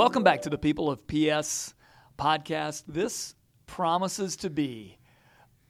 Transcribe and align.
Welcome 0.00 0.24
back 0.24 0.42
to 0.42 0.50
the 0.50 0.58
People 0.58 0.90
of 0.90 1.06
PS 1.06 1.74
podcast. 2.18 2.84
This 2.88 3.34
promises 3.66 4.34
to 4.36 4.50
be 4.50 4.99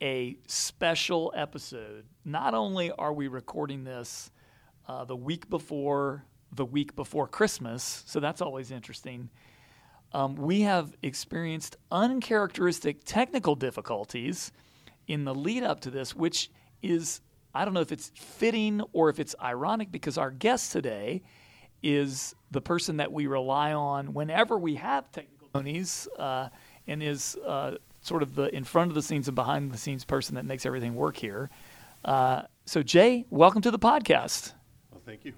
a 0.01 0.37
special 0.47 1.33
episode. 1.37 2.05
Not 2.25 2.55
only 2.55 2.91
are 2.93 3.13
we 3.13 3.29
recording 3.29 3.85
this 3.85 4.31
uh, 4.89 5.05
the 5.05 5.17
week 5.17 5.49
before 5.49 6.25
the 6.53 6.65
week 6.65 6.97
before 6.97 7.29
Christmas, 7.29 8.03
so 8.07 8.19
that's 8.19 8.41
always 8.41 8.73
interesting. 8.73 9.31
Um, 10.13 10.35
we 10.35 10.63
have 10.63 10.97
experienced 11.03 11.77
uncharacteristic 11.93 13.05
technical 13.05 13.55
difficulties 13.55 14.51
in 15.07 15.25
the 15.25 15.35
lead 15.35 15.63
up 15.63 15.81
to 15.83 15.91
this, 15.91 16.15
which 16.15 16.51
is, 16.83 17.21
I 17.55 17.65
don't 17.65 17.75
know 17.75 17.81
if 17.81 17.93
it's 17.93 18.11
fitting 18.17 18.81
or 18.93 19.11
if 19.11 19.21
it's 19.21 19.37
ironic 19.41 19.93
because 19.93 20.19
our 20.19 20.33
guest 20.33 20.73
today 20.73 21.23
is 21.83 22.35
the 22.51 22.61
person 22.61 22.97
that 22.97 23.13
we 23.13 23.27
rely 23.27 23.73
on 23.73 24.13
whenever 24.13 24.59
we 24.59 24.75
have 24.75 25.11
technical 25.13 25.47
difficulties 25.47 26.09
uh, 26.19 26.49
and 26.89 27.03
is 27.03 27.37
uh, 27.47 27.77
sort 28.01 28.23
of 28.23 28.35
the 28.35 28.55
in 28.55 28.65
front 28.65 28.91
of 28.91 28.95
the 28.95 29.03
scenes 29.03 29.29
and 29.29 29.35
behind 29.35 29.73
the 29.73 29.79
scenes 29.79 30.05
person 30.05 30.35
that 30.35 30.45
makes 30.45 30.65
everything 30.67 30.95
work 30.95 31.17
here. 31.17 31.51
Uh, 32.05 32.43
so, 32.65 32.83
Jay, 32.83 33.27
welcome 33.31 33.63
to 33.63 33.71
the 33.71 33.79
podcast. 33.79 34.55
Well, 34.91 35.03
thank 35.05 35.25
you. 35.25 35.35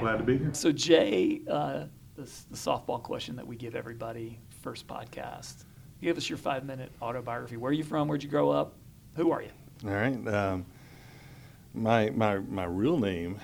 Glad 0.00 0.18
to 0.18 0.24
be 0.24 0.38
here. 0.38 0.50
So, 0.52 0.72
Jay, 0.72 1.42
uh, 1.48 1.84
the, 2.14 2.22
the 2.22 2.56
softball 2.56 3.02
question 3.02 3.36
that 3.36 3.46
we 3.46 3.56
give 3.56 3.76
everybody 3.76 4.38
first 4.62 4.86
podcast. 4.86 5.64
Give 6.02 6.16
us 6.16 6.28
your 6.28 6.38
five 6.38 6.64
minute 6.64 6.92
autobiography. 7.00 7.56
Where 7.56 7.70
are 7.70 7.74
you 7.74 7.84
from? 7.84 8.08
Where'd 8.08 8.22
you 8.22 8.28
grow 8.28 8.50
up? 8.50 8.74
Who 9.14 9.30
are 9.30 9.42
you? 9.42 9.50
All 9.84 9.90
right. 9.90 10.28
Um, 10.28 10.66
my 11.72 12.10
my 12.10 12.38
my 12.38 12.64
real 12.64 12.98
name, 12.98 13.38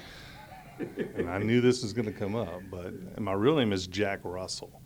and 1.16 1.30
I 1.30 1.38
knew 1.38 1.60
this 1.60 1.82
was 1.82 1.92
going 1.92 2.06
to 2.06 2.12
come 2.12 2.34
up, 2.34 2.62
but 2.70 3.20
my 3.20 3.32
real 3.32 3.56
name 3.56 3.72
is 3.72 3.86
Jack 3.86 4.20
Russell 4.24 4.81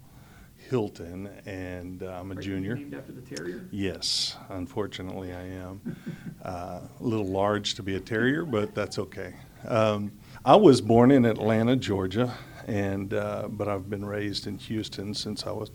Hilton, 0.70 1.30
and 1.46 2.02
uh, 2.02 2.06
I'm 2.06 2.32
a 2.32 2.34
Are 2.34 2.38
you 2.38 2.42
junior. 2.42 2.74
Named 2.74 2.94
after 2.94 3.12
the 3.12 3.20
terrier. 3.20 3.68
Yes, 3.70 4.36
unfortunately, 4.48 5.32
I 5.32 5.42
am 5.42 5.96
uh, 6.44 6.48
a 6.48 6.90
little 7.00 7.26
large 7.26 7.74
to 7.76 7.82
be 7.82 7.94
a 7.94 8.00
terrier, 8.00 8.44
but 8.44 8.74
that's 8.74 8.98
okay. 8.98 9.34
Um, 9.66 10.12
I 10.44 10.56
was 10.56 10.80
born 10.80 11.10
in 11.12 11.24
Atlanta, 11.24 11.76
Georgia, 11.76 12.34
and 12.66 13.14
uh, 13.14 13.48
but 13.48 13.68
I've 13.68 13.88
been 13.88 14.04
raised 14.04 14.46
in 14.46 14.58
Houston 14.58 15.14
since 15.14 15.46
I 15.46 15.52
was 15.52 15.70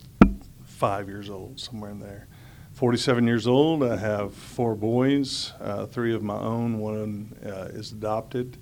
five 0.65 1.07
years 1.07 1.29
old, 1.29 1.59
somewhere 1.59 1.91
in 1.91 1.99
there. 1.99 2.27
47 2.73 3.27
years 3.27 3.47
old. 3.47 3.83
I 3.83 3.97
have 3.97 4.33
four 4.33 4.75
boys, 4.75 5.53
uh, 5.61 5.85
three 5.85 6.13
of 6.13 6.23
my 6.23 6.37
own. 6.37 6.79
One 6.79 7.37
uh, 7.45 7.69
is 7.71 7.91
adopted. 7.91 8.57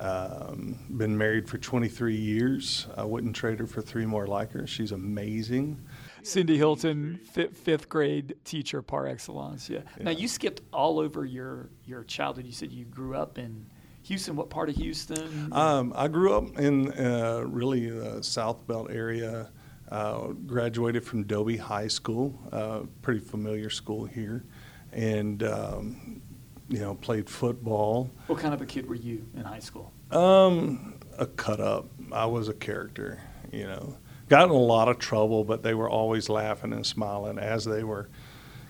Um, 0.00 0.78
been 0.90 1.16
married 1.16 1.48
for 1.48 1.58
23 1.58 2.16
years. 2.16 2.88
I 2.96 3.04
wouldn't 3.04 3.36
trade 3.36 3.60
her 3.60 3.66
for 3.66 3.80
three 3.80 4.06
more 4.06 4.26
like 4.26 4.50
her. 4.52 4.66
She's 4.66 4.92
amazing. 4.92 5.80
Cindy 6.24 6.56
Hilton, 6.56 7.20
fifth 7.22 7.88
grade 7.88 8.34
teacher 8.44 8.82
par 8.82 9.06
excellence. 9.06 9.68
Yeah. 9.68 9.80
Now 10.00 10.10
you 10.10 10.26
skipped 10.26 10.62
all 10.72 10.98
over 10.98 11.24
your 11.24 11.68
your 11.84 12.02
childhood. 12.04 12.46
You 12.46 12.52
said 12.52 12.72
you 12.72 12.86
grew 12.86 13.14
up 13.14 13.38
in 13.38 13.66
Houston. 14.04 14.34
What 14.34 14.50
part 14.50 14.68
of 14.68 14.76
Houston? 14.76 15.52
Um, 15.52 15.92
I 15.94 16.08
grew 16.08 16.34
up 16.34 16.58
in 16.58 16.92
uh, 16.92 17.44
really 17.46 17.90
the 17.90 18.22
South 18.22 18.66
Belt 18.66 18.90
area. 18.90 19.50
Uh, 19.90 20.28
graduated 20.46 21.04
from 21.04 21.24
Dobie 21.24 21.58
High 21.58 21.88
School, 21.88 22.36
uh, 22.50 22.80
pretty 23.02 23.20
familiar 23.20 23.68
school 23.68 24.06
here, 24.06 24.46
and 24.92 25.42
um, 25.42 26.22
you 26.68 26.78
know 26.80 26.94
played 26.94 27.28
football. 27.28 28.10
what 28.26 28.38
kind 28.38 28.54
of 28.54 28.60
a 28.62 28.66
kid 28.66 28.88
were 28.88 28.94
you 28.94 29.26
in 29.36 29.42
high 29.44 29.58
school? 29.58 29.92
Um, 30.10 30.94
a 31.18 31.26
cut 31.26 31.60
up. 31.60 31.86
I 32.12 32.26
was 32.26 32.48
a 32.48 32.54
character, 32.54 33.20
you 33.52 33.64
know. 33.66 33.96
Got 34.28 34.44
in 34.44 34.50
a 34.50 34.54
lot 34.54 34.88
of 34.88 34.98
trouble, 34.98 35.44
but 35.44 35.62
they 35.62 35.74
were 35.74 35.88
always 35.90 36.28
laughing 36.28 36.72
and 36.72 36.86
smiling 36.86 37.38
as 37.38 37.64
they 37.64 37.84
were 37.84 38.08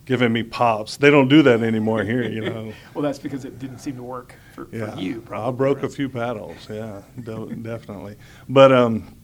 giving 0.04 0.32
me 0.32 0.42
pops. 0.42 0.96
They 0.96 1.10
don't 1.10 1.28
do 1.28 1.42
that 1.42 1.62
anymore 1.62 2.02
here, 2.04 2.24
you 2.24 2.40
know. 2.42 2.72
Well, 2.94 3.02
that's 3.02 3.18
because 3.20 3.44
it 3.44 3.58
didn't 3.58 3.78
seem 3.78 3.96
to 3.96 4.02
work 4.02 4.34
for, 4.54 4.68
yeah, 4.72 4.94
for 4.94 5.00
you. 5.00 5.20
Probably. 5.20 5.48
I 5.48 5.56
broke 5.56 5.82
a 5.84 5.88
few 5.88 6.08
paddles. 6.08 6.68
Yeah, 6.68 7.02
definitely. 7.22 8.16
But 8.48 8.72
um, 8.72 9.16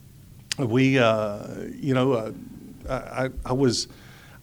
we, 0.58 0.98
uh, 0.98 1.46
you 1.74 1.94
know, 1.94 2.12
uh, 2.12 2.32
I, 2.88 3.24
I- 3.26 3.30
I 3.46 3.52
was, 3.52 3.88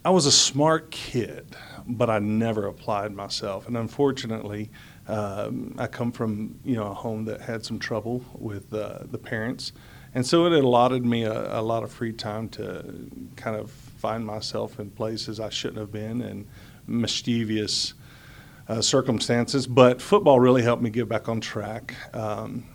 I 0.05 0.09
was 0.09 0.25
a 0.25 0.31
smart 0.31 0.91
kid, 0.91 1.55
but 1.87 2.09
I 2.09 2.19
never 2.19 2.67
applied 2.67 3.13
myself. 3.13 3.67
And 3.67 3.77
unfortunately, 3.77 4.69
um, 5.07 5.75
I 5.77 5.87
come 5.87 6.11
from 6.11 6.59
you 6.63 6.75
know 6.75 6.87
a 6.87 6.93
home 6.93 7.25
that 7.25 7.41
had 7.41 7.65
some 7.65 7.79
trouble 7.79 8.23
with 8.37 8.73
uh, 8.73 8.99
the 9.09 9.17
parents, 9.17 9.71
and 10.13 10.25
so 10.25 10.45
it 10.45 10.51
allotted 10.51 11.05
me 11.05 11.23
a, 11.23 11.59
a 11.59 11.61
lot 11.61 11.83
of 11.83 11.91
free 11.91 12.13
time 12.13 12.49
to 12.49 13.09
kind 13.35 13.55
of 13.55 13.71
find 13.71 14.25
myself 14.25 14.79
in 14.79 14.89
places 14.91 15.39
I 15.39 15.49
shouldn't 15.49 15.79
have 15.79 15.91
been 15.91 16.21
and 16.21 16.47
mischievous 16.87 17.93
uh, 18.67 18.81
circumstances. 18.81 19.65
But 19.65 20.01
football 20.01 20.39
really 20.39 20.61
helped 20.61 20.83
me 20.83 20.89
get 20.89 21.07
back 21.07 21.29
on 21.29 21.39
track. 21.41 21.95
Um, 22.13 22.65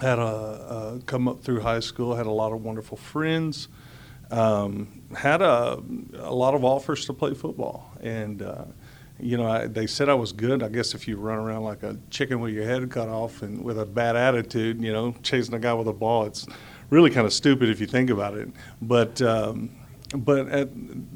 had 0.00 0.18
a, 0.18 0.22
a 0.22 1.00
come 1.06 1.28
up 1.28 1.42
through 1.42 1.60
high 1.60 1.80
school, 1.80 2.16
had 2.16 2.26
a 2.26 2.30
lot 2.30 2.52
of 2.52 2.62
wonderful 2.62 2.96
friends, 2.96 3.68
um, 4.30 5.02
had 5.16 5.42
a, 5.42 5.82
a 6.18 6.34
lot 6.34 6.54
of 6.54 6.64
offers 6.64 7.04
to 7.06 7.12
play 7.12 7.34
football, 7.34 7.92
and 8.00 8.42
uh, 8.42 8.64
you 9.18 9.36
know 9.36 9.46
I, 9.46 9.66
they 9.66 9.86
said 9.86 10.08
I 10.08 10.14
was 10.14 10.32
good. 10.32 10.62
I 10.62 10.68
guess 10.68 10.94
if 10.94 11.06
you 11.06 11.16
run 11.16 11.38
around 11.38 11.64
like 11.64 11.82
a 11.82 11.96
chicken 12.10 12.40
with 12.40 12.52
your 12.52 12.64
head 12.64 12.90
cut 12.90 13.08
off 13.08 13.42
and 13.42 13.62
with 13.62 13.78
a 13.78 13.86
bad 13.86 14.16
attitude, 14.16 14.82
you 14.82 14.92
know, 14.92 15.14
chasing 15.22 15.54
a 15.54 15.58
guy 15.58 15.74
with 15.74 15.88
a 15.88 15.92
ball, 15.92 16.24
it's 16.24 16.46
really 16.90 17.10
kind 17.10 17.26
of 17.26 17.32
stupid 17.32 17.68
if 17.68 17.80
you 17.80 17.86
think 17.86 18.10
about 18.10 18.36
it. 18.36 18.48
But 18.82 19.20
um, 19.22 19.70
but 20.14 20.48
at, 20.48 20.68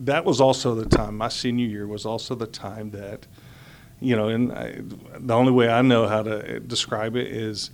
that 0.05 0.25
was 0.25 0.41
also 0.41 0.75
the 0.75 0.87
time. 0.87 1.17
My 1.17 1.29
senior 1.29 1.67
year 1.67 1.87
was 1.87 2.05
also 2.07 2.35
the 2.35 2.47
time 2.47 2.91
that 2.91 3.27
you 4.01 4.17
know, 4.17 4.29
and 4.29 4.53
I, 4.53 4.77
the 5.19 5.35
only 5.35 5.53
way 5.53 5.69
I 5.69 5.83
know 5.83 6.07
how 6.07 6.23
to 6.23 6.61
describe 6.61 7.17
it 7.17 7.27
is 7.29 7.71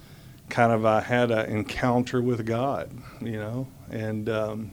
kind 0.49 0.73
of 0.73 0.84
I 0.84 1.00
had 1.00 1.31
an 1.31 1.50
encounter 1.50 2.23
with 2.23 2.47
God, 2.47 2.91
you 3.21 3.37
know, 3.39 3.67
and 3.91 4.28
um, 4.28 4.73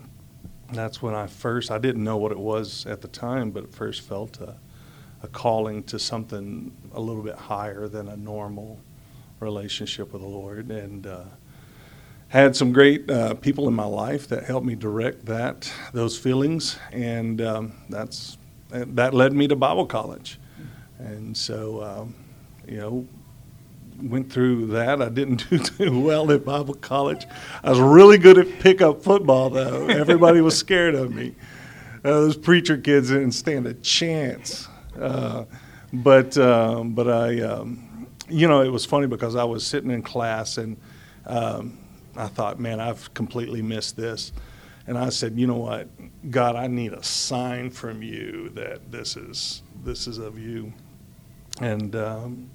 that's 0.74 1.02
when 1.02 1.14
I 1.14 1.28
first 1.28 1.72
I 1.72 1.78
didn't 1.78 2.04
know 2.04 2.18
what 2.18 2.32
it 2.32 2.40
was 2.40 2.86
at 2.86 3.02
the 3.02 3.08
time, 3.08 3.52
but 3.52 3.74
first 3.74 4.02
felt 4.02 4.40
a, 4.40 4.56
a 5.24 5.28
calling 5.28 5.84
to 5.84 6.00
something 6.00 6.76
a 6.94 7.00
little 7.00 7.24
bit 7.24 7.36
higher 7.36 7.88
than 7.88 8.08
a 8.08 8.18
normal 8.18 8.80
relationship 9.40 10.14
with 10.14 10.22
the 10.22 10.28
Lord, 10.28 10.70
and 10.72 11.08
uh, 11.08 11.24
had 12.30 12.56
some 12.56 12.72
great 12.72 13.10
uh, 13.10 13.34
people 13.36 13.68
in 13.68 13.74
my 13.74 13.86
life 13.86 14.28
that 14.30 14.46
helped 14.46 14.66
me 14.66 14.76
direct 14.76 15.26
that 15.26 15.72
those 15.94 16.18
feelings, 16.18 16.78
and 16.92 17.42
um, 17.42 17.74
that's 17.90 18.38
that 18.70 19.14
led 19.14 19.34
me 19.34 19.48
to 19.48 19.56
Bible 19.56 19.86
college. 19.86 20.40
And 21.00 21.36
so, 21.36 21.84
um, 21.84 22.16
you 22.68 22.78
know, 22.78 23.08
went 24.02 24.32
through 24.32 24.68
that. 24.68 25.02
I 25.02 25.10
didn't 25.10 25.48
do 25.50 25.60
too 25.60 26.00
well 26.00 26.32
at 26.32 26.46
Bible 26.46 26.74
college. 26.76 27.26
I 27.64 27.70
was 27.70 27.80
really 27.80 28.18
good 28.18 28.38
at 28.38 28.60
pickup 28.60 29.04
football, 29.04 29.50
though. 29.50 29.88
Everybody 29.88 30.42
was 30.42 30.58
scared 30.58 30.96
of 30.96 31.14
me. 31.14 31.36
Uh, 32.04 32.12
those 32.12 32.38
preacher 32.38 32.78
kids 32.78 33.10
didn't 33.10 33.34
stand 33.34 33.68
a 33.68 33.74
chance. 33.76 34.68
Uh, 35.00 35.46
but 35.94 36.38
um, 36.38 36.94
but 36.94 37.10
I, 37.10 37.42
um, 37.42 38.08
you 38.30 38.48
know, 38.48 38.62
it 38.62 38.70
was 38.70 38.86
funny 38.86 39.08
because 39.08 39.36
I 39.36 39.44
was 39.44 39.66
sitting 39.66 39.92
in 39.92 40.02
class 40.02 40.58
and 40.58 40.78
um, 41.26 41.78
I 42.16 42.28
thought, 42.28 42.60
man, 42.60 42.80
I've 42.80 43.14
completely 43.14 43.62
missed 43.62 43.96
this. 43.96 44.32
And 44.88 44.98
I 44.98 45.10
said, 45.10 45.38
you 45.38 45.48
know 45.48 45.58
what, 45.58 45.88
God, 46.32 46.56
I 46.56 46.68
need 46.68 46.94
a 46.94 47.04
sign 47.04 47.70
from 47.70 48.02
you 48.02 48.50
that 48.56 48.92
this 48.92 49.16
is 49.16 49.64
this 49.84 50.08
is 50.08 50.18
of 50.18 50.40
you. 50.40 50.74
And 51.60 51.96
um, 51.96 52.50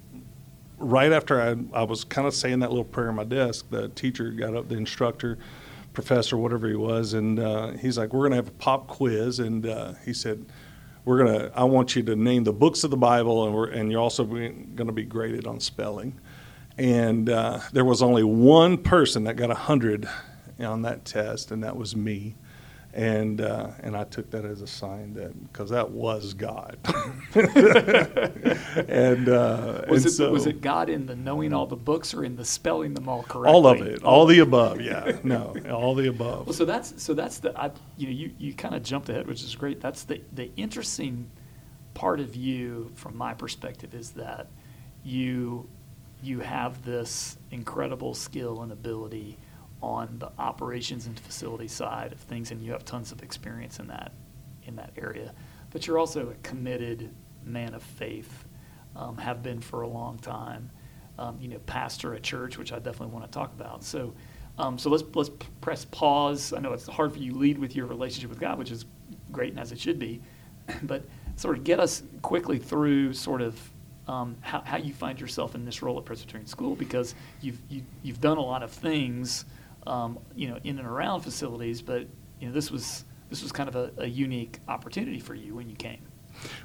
right 0.77 1.11
after 1.11 1.41
I, 1.41 1.55
I 1.73 1.83
was 1.83 2.03
kind 2.03 2.27
of 2.27 2.33
saying 2.33 2.59
that 2.59 2.69
little 2.69 2.85
prayer 2.85 3.09
on 3.09 3.15
my 3.15 3.23
desk, 3.23 3.69
the 3.69 3.89
teacher 3.89 4.29
got 4.31 4.55
up, 4.55 4.69
the 4.69 4.75
instructor, 4.75 5.37
professor, 5.93 6.37
whatever 6.37 6.67
he 6.67 6.75
was, 6.75 7.13
and 7.13 7.39
uh, 7.39 7.71
he's 7.71 7.97
like, 7.97 8.13
"We're 8.13 8.21
going 8.21 8.31
to 8.31 8.37
have 8.37 8.49
a 8.49 8.51
pop 8.51 8.87
quiz," 8.87 9.39
and 9.39 9.65
uh, 9.65 9.93
he 10.05 10.13
said, 10.13 10.45
"We're 11.05 11.23
going 11.23 11.39
to. 11.39 11.51
I 11.57 11.63
want 11.63 11.95
you 11.95 12.03
to 12.03 12.15
name 12.15 12.43
the 12.43 12.53
books 12.53 12.83
of 12.83 12.91
the 12.91 12.97
Bible, 12.97 13.45
and 13.45 13.55
we're 13.55 13.69
and 13.69 13.91
you're 13.91 14.01
also 14.01 14.23
going 14.23 14.75
to 14.75 14.91
be 14.91 15.05
graded 15.05 15.47
on 15.47 15.59
spelling." 15.59 16.19
And 16.77 17.29
uh, 17.29 17.59
there 17.73 17.85
was 17.85 18.03
only 18.03 18.23
one 18.23 18.77
person 18.77 19.23
that 19.23 19.35
got 19.35 19.49
a 19.49 19.55
hundred 19.55 20.07
on 20.59 20.83
that 20.83 21.05
test, 21.05 21.51
and 21.51 21.63
that 21.63 21.75
was 21.75 21.95
me. 21.95 22.35
And 22.97 23.41
uh, 23.41 23.69
and 23.81 23.95
I 23.95 24.05
took 24.05 24.31
that 24.31 24.43
as 24.43 24.61
a 24.61 24.67
sign 24.67 25.13
that 25.13 25.31
because 25.51 25.69
that 25.69 25.91
was 25.91 26.33
God. 26.33 26.79
and 28.87 29.29
uh, 29.29 29.83
was 29.87 30.03
and 30.03 30.07
it 30.07 30.15
so, 30.15 30.31
was 30.31 30.47
it 30.47 30.61
God 30.61 30.89
in 30.89 31.05
the 31.05 31.15
knowing 31.15 31.53
all 31.53 31.67
the 31.67 31.75
books 31.75 32.15
or 32.15 32.23
in 32.23 32.35
the 32.35 32.43
spelling 32.43 32.95
them 32.95 33.07
all 33.07 33.21
correctly? 33.21 33.53
all 33.53 33.67
of 33.67 33.81
it, 33.81 34.03
all 34.03 34.25
the 34.25 34.39
above. 34.39 34.81
Yeah, 34.81 35.15
no, 35.23 35.55
all 35.71 35.93
the 35.93 36.09
above. 36.09 36.47
Well, 36.47 36.55
so 36.55 36.65
that's 36.65 36.95
so 37.01 37.13
that's 37.13 37.37
the 37.37 37.55
I, 37.55 37.69
you 37.97 38.07
know 38.07 38.13
you, 38.13 38.31
you 38.39 38.53
kind 38.55 38.73
of 38.73 38.81
jumped 38.81 39.09
ahead, 39.09 39.27
which 39.27 39.43
is 39.43 39.55
great. 39.55 39.79
That's 39.79 40.03
the 40.03 40.19
the 40.33 40.49
interesting 40.57 41.29
part 41.93 42.19
of 42.19 42.35
you, 42.35 42.91
from 42.95 43.15
my 43.15 43.35
perspective, 43.35 43.93
is 43.93 44.09
that 44.11 44.47
you 45.03 45.69
you 46.23 46.39
have 46.39 46.83
this 46.83 47.37
incredible 47.51 48.15
skill 48.15 48.63
and 48.63 48.71
ability 48.71 49.37
on 49.81 50.17
the 50.19 50.31
operations 50.39 51.05
and 51.05 51.19
facility 51.19 51.67
side 51.67 52.11
of 52.11 52.19
things, 52.19 52.51
and 52.51 52.61
you 52.63 52.71
have 52.71 52.85
tons 52.85 53.11
of 53.11 53.21
experience 53.21 53.79
in 53.79 53.87
that 53.87 54.11
in 54.65 54.75
that 54.75 54.91
area. 54.97 55.33
But 55.71 55.87
you're 55.87 55.97
also 55.97 56.29
a 56.29 56.33
committed 56.43 57.09
man 57.43 57.73
of 57.73 57.83
faith, 57.83 58.45
um, 58.95 59.17
have 59.17 59.43
been 59.43 59.61
for 59.61 59.81
a 59.81 59.87
long 59.87 60.17
time. 60.19 60.69
Um, 61.19 61.37
you 61.41 61.47
know, 61.47 61.57
pastor 61.59 62.13
a 62.13 62.19
church, 62.19 62.57
which 62.59 62.71
I 62.71 62.77
definitely 62.77 63.13
want 63.13 63.25
to 63.25 63.31
talk 63.31 63.51
about. 63.53 63.83
So, 63.83 64.13
um, 64.59 64.77
so 64.77 64.89
let's 64.89 65.03
let's 65.15 65.31
press 65.61 65.85
pause. 65.85 66.53
I 66.53 66.59
know 66.59 66.73
it's 66.73 66.87
hard 66.87 67.13
for 67.13 67.19
you 67.19 67.31
to 67.31 67.37
lead 67.37 67.57
with 67.57 67.75
your 67.75 67.87
relationship 67.87 68.29
with 68.29 68.39
God, 68.39 68.59
which 68.59 68.71
is 68.71 68.85
great 69.31 69.51
and 69.51 69.59
as 69.59 69.71
it 69.71 69.79
should 69.79 69.99
be, 69.99 70.21
but 70.83 71.03
sort 71.35 71.57
of 71.57 71.63
get 71.63 71.79
us 71.79 72.03
quickly 72.21 72.59
through 72.59 73.13
sort 73.13 73.41
of 73.41 73.59
um, 74.07 74.37
how, 74.41 74.61
how 74.61 74.77
you 74.77 74.93
find 74.93 75.19
yourself 75.19 75.55
in 75.55 75.65
this 75.65 75.81
role 75.81 75.97
at 75.97 76.05
Presbyterian 76.05 76.47
School 76.47 76.75
because 76.75 77.13
you've 77.41 77.59
you, 77.69 77.79
have 77.79 77.87
you 78.03 78.13
have 78.13 78.21
done 78.21 78.37
a 78.37 78.41
lot 78.41 78.63
of 78.63 78.71
things, 78.71 79.45
um, 79.87 80.19
you 80.35 80.47
know, 80.47 80.59
in 80.63 80.77
and 80.77 80.87
around 80.87 81.21
facilities, 81.21 81.81
but 81.81 82.07
you 82.39 82.47
know 82.47 82.53
this 82.53 82.69
was 82.71 83.05
this 83.29 83.41
was 83.41 83.51
kind 83.51 83.69
of 83.69 83.75
a, 83.75 83.91
a 83.97 84.07
unique 84.07 84.59
opportunity 84.67 85.19
for 85.19 85.35
you 85.35 85.55
when 85.55 85.69
you 85.69 85.75
came. 85.75 86.01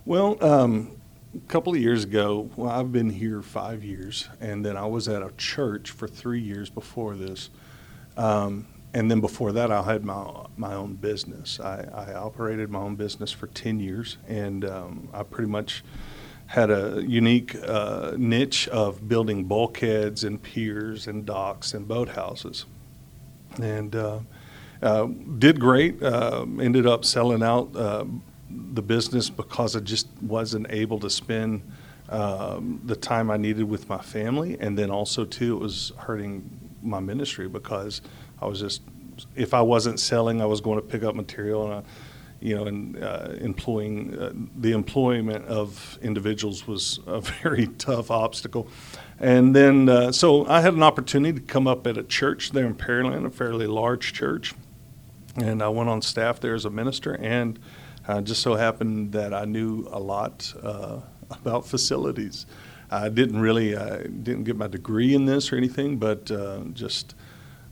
Well, 0.04 0.42
um, 0.44 0.96
a 1.34 1.48
couple 1.48 1.72
of 1.72 1.80
years 1.80 2.04
ago, 2.04 2.50
well, 2.56 2.70
I've 2.70 2.92
been 2.92 3.10
here 3.10 3.42
five 3.42 3.82
years, 3.82 4.28
and 4.40 4.64
then 4.64 4.76
I 4.76 4.86
was 4.86 5.08
at 5.08 5.22
a 5.22 5.32
church 5.36 5.90
for 5.90 6.06
three 6.06 6.40
years 6.40 6.68
before 6.68 7.14
this. 7.14 7.50
Um, 8.16 8.66
and 8.94 9.10
then 9.10 9.20
before 9.20 9.52
that, 9.52 9.72
I 9.72 9.82
had 9.82 10.04
my 10.04 10.46
my 10.56 10.74
own 10.74 10.94
business. 10.94 11.58
I, 11.60 11.88
I 11.94 12.12
operated 12.14 12.70
my 12.70 12.80
own 12.80 12.96
business 12.96 13.32
for 13.32 13.46
ten 13.48 13.80
years, 13.80 14.18
and 14.28 14.64
um, 14.64 15.08
I 15.14 15.22
pretty 15.22 15.50
much 15.50 15.82
had 16.46 16.70
a 16.70 17.02
unique 17.06 17.56
uh, 17.66 18.12
niche 18.18 18.68
of 18.68 19.08
building 19.08 19.44
bulkheads 19.44 20.22
and 20.22 20.42
piers 20.42 21.06
and 21.06 21.24
docks 21.24 21.72
and 21.72 21.88
boathouses, 21.88 22.66
and 23.60 23.94
uh, 23.94 24.20
uh, 24.82 25.06
did 25.38 25.60
great. 25.60 26.02
Uh, 26.02 26.46
ended 26.60 26.86
up 26.86 27.04
selling 27.04 27.42
out 27.42 27.72
the 28.74 28.82
business 28.82 29.30
because 29.30 29.76
I 29.76 29.80
just 29.80 30.08
wasn't 30.20 30.66
able 30.70 30.98
to 31.00 31.10
spend 31.10 31.62
um, 32.08 32.80
the 32.84 32.96
time 32.96 33.30
I 33.30 33.36
needed 33.38 33.64
with 33.64 33.88
my 33.88 33.98
family, 33.98 34.58
and 34.60 34.78
then 34.78 34.90
also 34.90 35.24
too, 35.24 35.56
it 35.56 35.60
was 35.60 35.92
hurting 35.96 36.60
my 36.82 37.00
ministry 37.00 37.48
because 37.48 38.02
I 38.40 38.46
was 38.46 38.60
just 38.60 38.82
if 39.36 39.54
I 39.54 39.62
wasn't 39.62 40.00
selling, 40.00 40.40
I 40.40 40.46
was 40.46 40.60
going 40.60 40.80
to 40.80 40.86
pick 40.86 41.02
up 41.02 41.14
material 41.14 41.64
and. 41.64 41.74
I, 41.74 41.82
you 42.42 42.56
know, 42.56 42.64
and 42.64 43.02
uh, 43.02 43.28
employing 43.40 44.18
uh, 44.18 44.32
the 44.56 44.72
employment 44.72 45.46
of 45.46 45.98
individuals 46.02 46.66
was 46.66 46.98
a 47.06 47.20
very 47.42 47.68
tough 47.78 48.10
obstacle. 48.10 48.68
And 49.20 49.54
then, 49.54 49.88
uh, 49.88 50.10
so 50.10 50.46
I 50.46 50.60
had 50.60 50.74
an 50.74 50.82
opportunity 50.82 51.38
to 51.38 51.46
come 51.46 51.68
up 51.68 51.86
at 51.86 51.96
a 51.96 52.02
church 52.02 52.50
there 52.50 52.66
in 52.66 52.74
Pearland, 52.74 53.24
a 53.24 53.30
fairly 53.30 53.68
large 53.68 54.12
church, 54.12 54.54
and 55.36 55.62
I 55.62 55.68
went 55.68 55.88
on 55.88 56.02
staff 56.02 56.40
there 56.40 56.54
as 56.54 56.64
a 56.64 56.70
minister. 56.70 57.14
And 57.14 57.58
uh, 58.08 58.20
just 58.20 58.42
so 58.42 58.54
happened 58.54 59.12
that 59.12 59.32
I 59.32 59.44
knew 59.44 59.86
a 59.92 60.00
lot 60.00 60.52
uh, 60.60 61.00
about 61.30 61.64
facilities. 61.64 62.46
I 62.90 63.08
didn't 63.08 63.40
really, 63.40 63.76
I 63.76 64.02
didn't 64.02 64.44
get 64.44 64.56
my 64.56 64.66
degree 64.66 65.14
in 65.14 65.24
this 65.24 65.52
or 65.52 65.56
anything, 65.56 65.98
but 65.98 66.30
uh, 66.30 66.60
just 66.72 67.14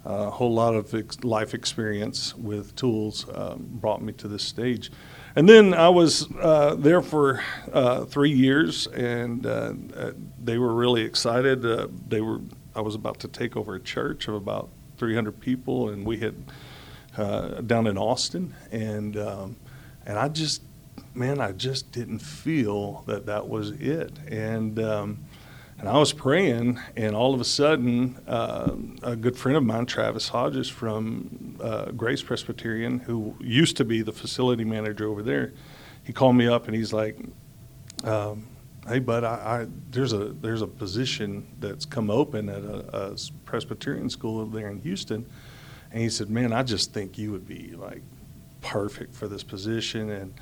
a 0.05 0.31
whole 0.31 0.53
lot 0.53 0.75
of 0.75 0.95
ex- 0.95 1.23
life 1.25 1.55
experience 1.55 2.35
with 2.37 2.75
tools 2.75 3.27
um, 3.35 3.69
brought 3.71 4.03
me 4.03 4.13
to 4.15 4.29
this 4.29 4.43
stage. 4.43 4.91
And 5.37 5.49
then 5.49 5.75
I 5.75 5.89
was 5.89 6.29
uh, 6.41 6.75
there 6.75 7.03
for 7.03 7.43
uh, 7.73 8.05
three 8.07 8.33
years, 8.33 8.87
and 8.89 9.47
uh, 9.47 9.75
uh 9.97 10.13
they 10.43 10.59
were 10.59 10.75
really 10.75 11.03
excited. 11.03 11.65
Uh, 11.65 11.89
they 12.09 12.21
were 12.21 12.41
I 12.75 12.81
was 12.81 12.95
about 12.95 13.19
to 13.21 13.29
take 13.29 13.57
over 13.57 13.75
a 13.75 13.81
church 13.81 14.29
of 14.29 14.35
about 14.35 14.71
300 14.99 15.39
people, 15.41 15.91
and 15.91 16.05
we 16.05 16.19
had 16.19 16.35
uh, 17.17 17.61
down 17.61 17.87
in 17.87 17.99
Austin, 17.99 18.55
and 18.73 19.17
um, 19.17 19.57
and 20.07 20.19
I 20.19 20.29
just 20.29 20.63
man, 21.15 21.41
I 21.41 21.53
just 21.53 21.93
didn't 21.93 22.21
feel 22.21 23.03
that 23.07 23.27
that 23.27 23.49
was 23.49 23.73
it, 23.73 24.13
and 24.29 24.79
um, 24.79 25.19
and 25.81 25.89
I 25.89 25.97
was 25.97 26.13
praying, 26.13 26.79
and 26.95 27.17
all 27.17 27.33
of 27.33 27.41
a 27.41 27.45
sudden, 27.45 28.19
uh, 28.29 28.77
a 29.03 29.17
good 29.17 29.35
friend 29.35 29.57
of 29.57 29.65
mine, 29.65 29.87
Travis 29.87 30.29
Hodges 30.29 30.69
from 30.69 31.57
uh, 31.59 31.87
Grace 31.93 32.23
Presbyterian, 32.23 32.99
who 32.99 33.35
used 33.41 33.79
to 33.79 33.85
be 33.87 34.03
the 34.03 34.13
facility 34.13 34.63
manager 34.63 35.09
over 35.09 35.23
there, 35.23 35.55
he 36.03 36.13
called 36.13 36.37
me 36.37 36.47
up 36.47 36.67
and 36.67 36.77
he's 36.77 36.93
like, 36.93 37.19
um, 38.05 38.47
"Hey, 38.87 38.99
bud, 38.99 39.25
I, 39.25 39.29
I, 39.63 39.67
there's 39.91 40.13
a 40.13 40.35
there's 40.43 40.61
a 40.61 40.67
position 40.67 41.47
that's 41.61 41.87
come 41.87 42.11
open 42.11 42.51
at 42.51 42.63
a, 42.63 43.13
a 43.13 43.17
Presbyterian 43.47 44.11
school 44.11 44.39
over 44.39 44.59
there 44.59 44.69
in 44.69 44.83
Houston," 44.83 45.25
and 45.93 46.03
he 46.03 46.11
said, 46.11 46.29
"Man, 46.29 46.53
I 46.53 46.63
just 46.63 46.93
think 46.93 47.17
you 47.17 47.33
would 47.33 47.47
be 47.47 47.73
like 47.75 48.03
perfect 48.61 49.15
for 49.15 49.29
this 49.29 49.43
position." 49.43 50.11
And 50.11 50.35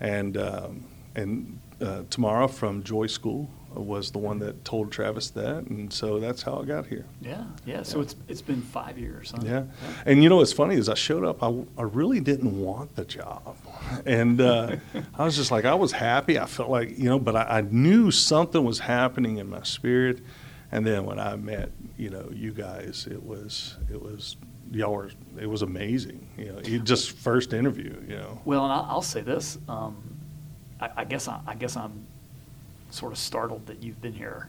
and 0.00 0.36
um, 0.38 0.86
and 1.14 1.60
uh, 1.82 2.04
tomorrow 2.08 2.48
from 2.48 2.82
Joy 2.82 3.08
School 3.08 3.50
was 3.76 4.10
the 4.10 4.18
one 4.18 4.38
that 4.40 4.64
told 4.64 4.90
Travis 4.90 5.30
that, 5.30 5.64
and 5.64 5.92
so 5.92 6.18
that's 6.18 6.42
how 6.42 6.60
I 6.60 6.64
got 6.64 6.86
here. 6.86 7.04
Yeah, 7.20 7.44
yeah. 7.64 7.82
So 7.82 7.98
yeah. 7.98 8.02
it's 8.04 8.16
it's 8.28 8.42
been 8.42 8.62
five 8.62 8.98
years. 8.98 9.32
Huh? 9.32 9.42
Yeah. 9.44 9.52
yeah. 9.52 10.02
and 10.06 10.22
you 10.22 10.28
know 10.28 10.36
what's 10.36 10.52
funny 10.52 10.76
is 10.76 10.88
I 10.88 10.94
showed 10.94 11.24
up. 11.24 11.42
I, 11.42 11.54
I 11.78 11.82
really 11.82 12.20
didn't 12.20 12.60
want 12.60 12.96
the 12.96 13.04
job, 13.04 13.56
and 14.06 14.40
uh, 14.40 14.76
I 15.14 15.24
was 15.24 15.36
just 15.36 15.50
like 15.50 15.64
I 15.64 15.74
was 15.74 15.92
happy. 15.92 16.38
I 16.38 16.46
felt 16.46 16.70
like 16.70 16.98
you 16.98 17.04
know, 17.04 17.18
but 17.18 17.36
I, 17.36 17.58
I, 17.58 17.60
knew 17.60 18.10
something 18.10 18.64
was 18.64 18.78
happening 18.78 19.38
in 19.38 19.48
my 19.48 19.62
spirit. 19.62 20.20
And 20.72 20.84
then 20.84 21.04
when 21.06 21.18
I 21.18 21.36
met 21.36 21.70
you 21.96 22.10
know 22.10 22.28
you 22.32 22.52
guys, 22.52 23.06
it 23.10 23.22
was 23.22 23.76
it 23.90 24.00
was 24.00 24.36
y'all 24.72 24.92
were 24.92 25.10
it 25.38 25.46
was 25.46 25.62
amazing. 25.62 26.28
You 26.36 26.52
know, 26.52 26.60
you 26.64 26.80
just 26.80 27.12
first 27.12 27.52
interview. 27.52 27.94
You 28.08 28.16
know. 28.16 28.40
Well, 28.44 28.64
and 28.64 28.72
I'll, 28.72 28.86
I'll 28.88 29.02
say 29.02 29.20
this. 29.20 29.58
Um, 29.68 30.16
I, 30.80 30.90
I 30.98 31.04
guess 31.04 31.28
I, 31.28 31.40
I 31.46 31.54
guess 31.54 31.76
I'm 31.76 32.06
sort 32.90 33.12
of 33.12 33.18
startled 33.18 33.66
that 33.66 33.82
you've 33.82 34.00
been 34.00 34.14
here 34.14 34.48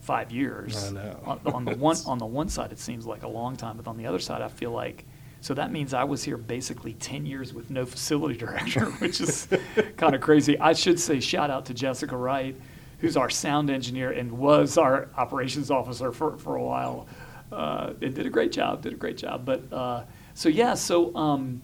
five 0.00 0.30
years. 0.30 0.84
I 0.84 0.90
know. 0.90 1.20
on, 1.24 1.40
on 1.46 1.64
the 1.64 1.76
one 1.76 1.96
on 2.06 2.18
the 2.18 2.26
one 2.26 2.48
side, 2.48 2.72
it 2.72 2.78
seems 2.78 3.06
like 3.06 3.22
a 3.22 3.28
long 3.28 3.56
time, 3.56 3.76
but 3.76 3.86
on 3.88 3.96
the 3.96 4.06
other 4.06 4.18
side, 4.18 4.42
I 4.42 4.48
feel 4.48 4.70
like 4.70 5.04
so 5.40 5.52
that 5.54 5.72
means 5.72 5.92
I 5.92 6.04
was 6.04 6.24
here 6.24 6.36
basically 6.36 6.94
ten 6.94 7.26
years 7.26 7.52
with 7.52 7.70
no 7.70 7.84
facility 7.84 8.36
director, 8.38 8.86
which 8.86 9.20
is 9.20 9.48
kind 9.96 10.14
of 10.14 10.20
crazy. 10.20 10.58
I 10.58 10.72
should 10.72 11.00
say 11.00 11.20
shout 11.20 11.50
out 11.50 11.66
to 11.66 11.74
Jessica 11.74 12.16
Wright, 12.16 12.56
who's 12.98 13.16
our 13.16 13.30
sound 13.30 13.70
engineer 13.70 14.12
and 14.12 14.32
was 14.32 14.78
our 14.78 15.08
operations 15.16 15.70
officer 15.70 16.12
for 16.12 16.36
for 16.38 16.56
a 16.56 16.62
while. 16.62 17.06
Uh, 17.52 17.92
it 18.00 18.14
did 18.14 18.26
a 18.26 18.30
great 18.30 18.52
job. 18.52 18.82
Did 18.82 18.94
a 18.94 18.96
great 18.96 19.16
job. 19.16 19.44
But 19.44 19.72
uh, 19.72 20.04
so 20.34 20.48
yeah, 20.48 20.74
so 20.74 21.14
um, 21.16 21.62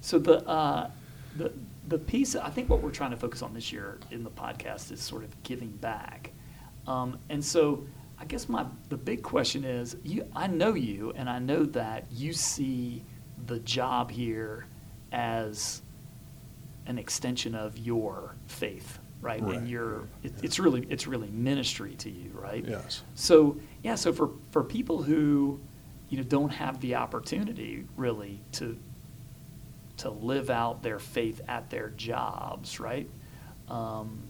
so 0.00 0.18
the 0.18 0.46
uh, 0.46 0.90
the 1.36 1.52
the 1.92 1.98
piece, 1.98 2.34
I 2.34 2.48
think 2.48 2.70
what 2.70 2.82
we're 2.82 2.90
trying 2.90 3.10
to 3.10 3.18
focus 3.18 3.42
on 3.42 3.52
this 3.52 3.70
year 3.70 3.98
in 4.10 4.24
the 4.24 4.30
podcast 4.30 4.90
is 4.90 5.00
sort 5.00 5.24
of 5.24 5.42
giving 5.42 5.72
back. 5.72 6.32
Um, 6.86 7.18
and 7.28 7.44
so 7.44 7.86
I 8.18 8.24
guess 8.24 8.48
my 8.48 8.64
the 8.88 8.96
big 8.96 9.22
question 9.22 9.62
is, 9.62 9.96
you, 10.02 10.26
I 10.34 10.46
know 10.46 10.72
you, 10.72 11.12
and 11.14 11.28
I 11.28 11.38
know 11.38 11.64
that 11.66 12.06
you 12.10 12.32
see 12.32 13.04
the 13.46 13.58
job 13.58 14.10
here 14.10 14.66
as 15.12 15.82
an 16.86 16.98
extension 16.98 17.54
of 17.54 17.76
your 17.76 18.36
faith, 18.46 18.98
right? 19.20 19.42
right. 19.42 19.56
And 19.56 19.68
your 19.68 20.08
it, 20.22 20.32
it's 20.42 20.58
really 20.58 20.86
it's 20.88 21.06
really 21.06 21.28
ministry 21.28 21.94
to 21.96 22.10
you, 22.10 22.30
right? 22.32 22.64
Yes. 22.66 23.02
So 23.14 23.58
yeah, 23.82 23.96
so 23.96 24.14
for 24.14 24.30
for 24.50 24.64
people 24.64 25.02
who 25.02 25.60
you 26.08 26.16
know 26.16 26.24
don't 26.24 26.52
have 26.52 26.80
the 26.80 26.94
opportunity 26.94 27.84
really 27.96 28.40
to 28.52 28.78
to 30.02 30.10
live 30.10 30.50
out 30.50 30.82
their 30.82 30.98
faith 30.98 31.40
at 31.46 31.70
their 31.70 31.90
jobs, 31.90 32.80
right? 32.80 33.08
Um, 33.68 34.20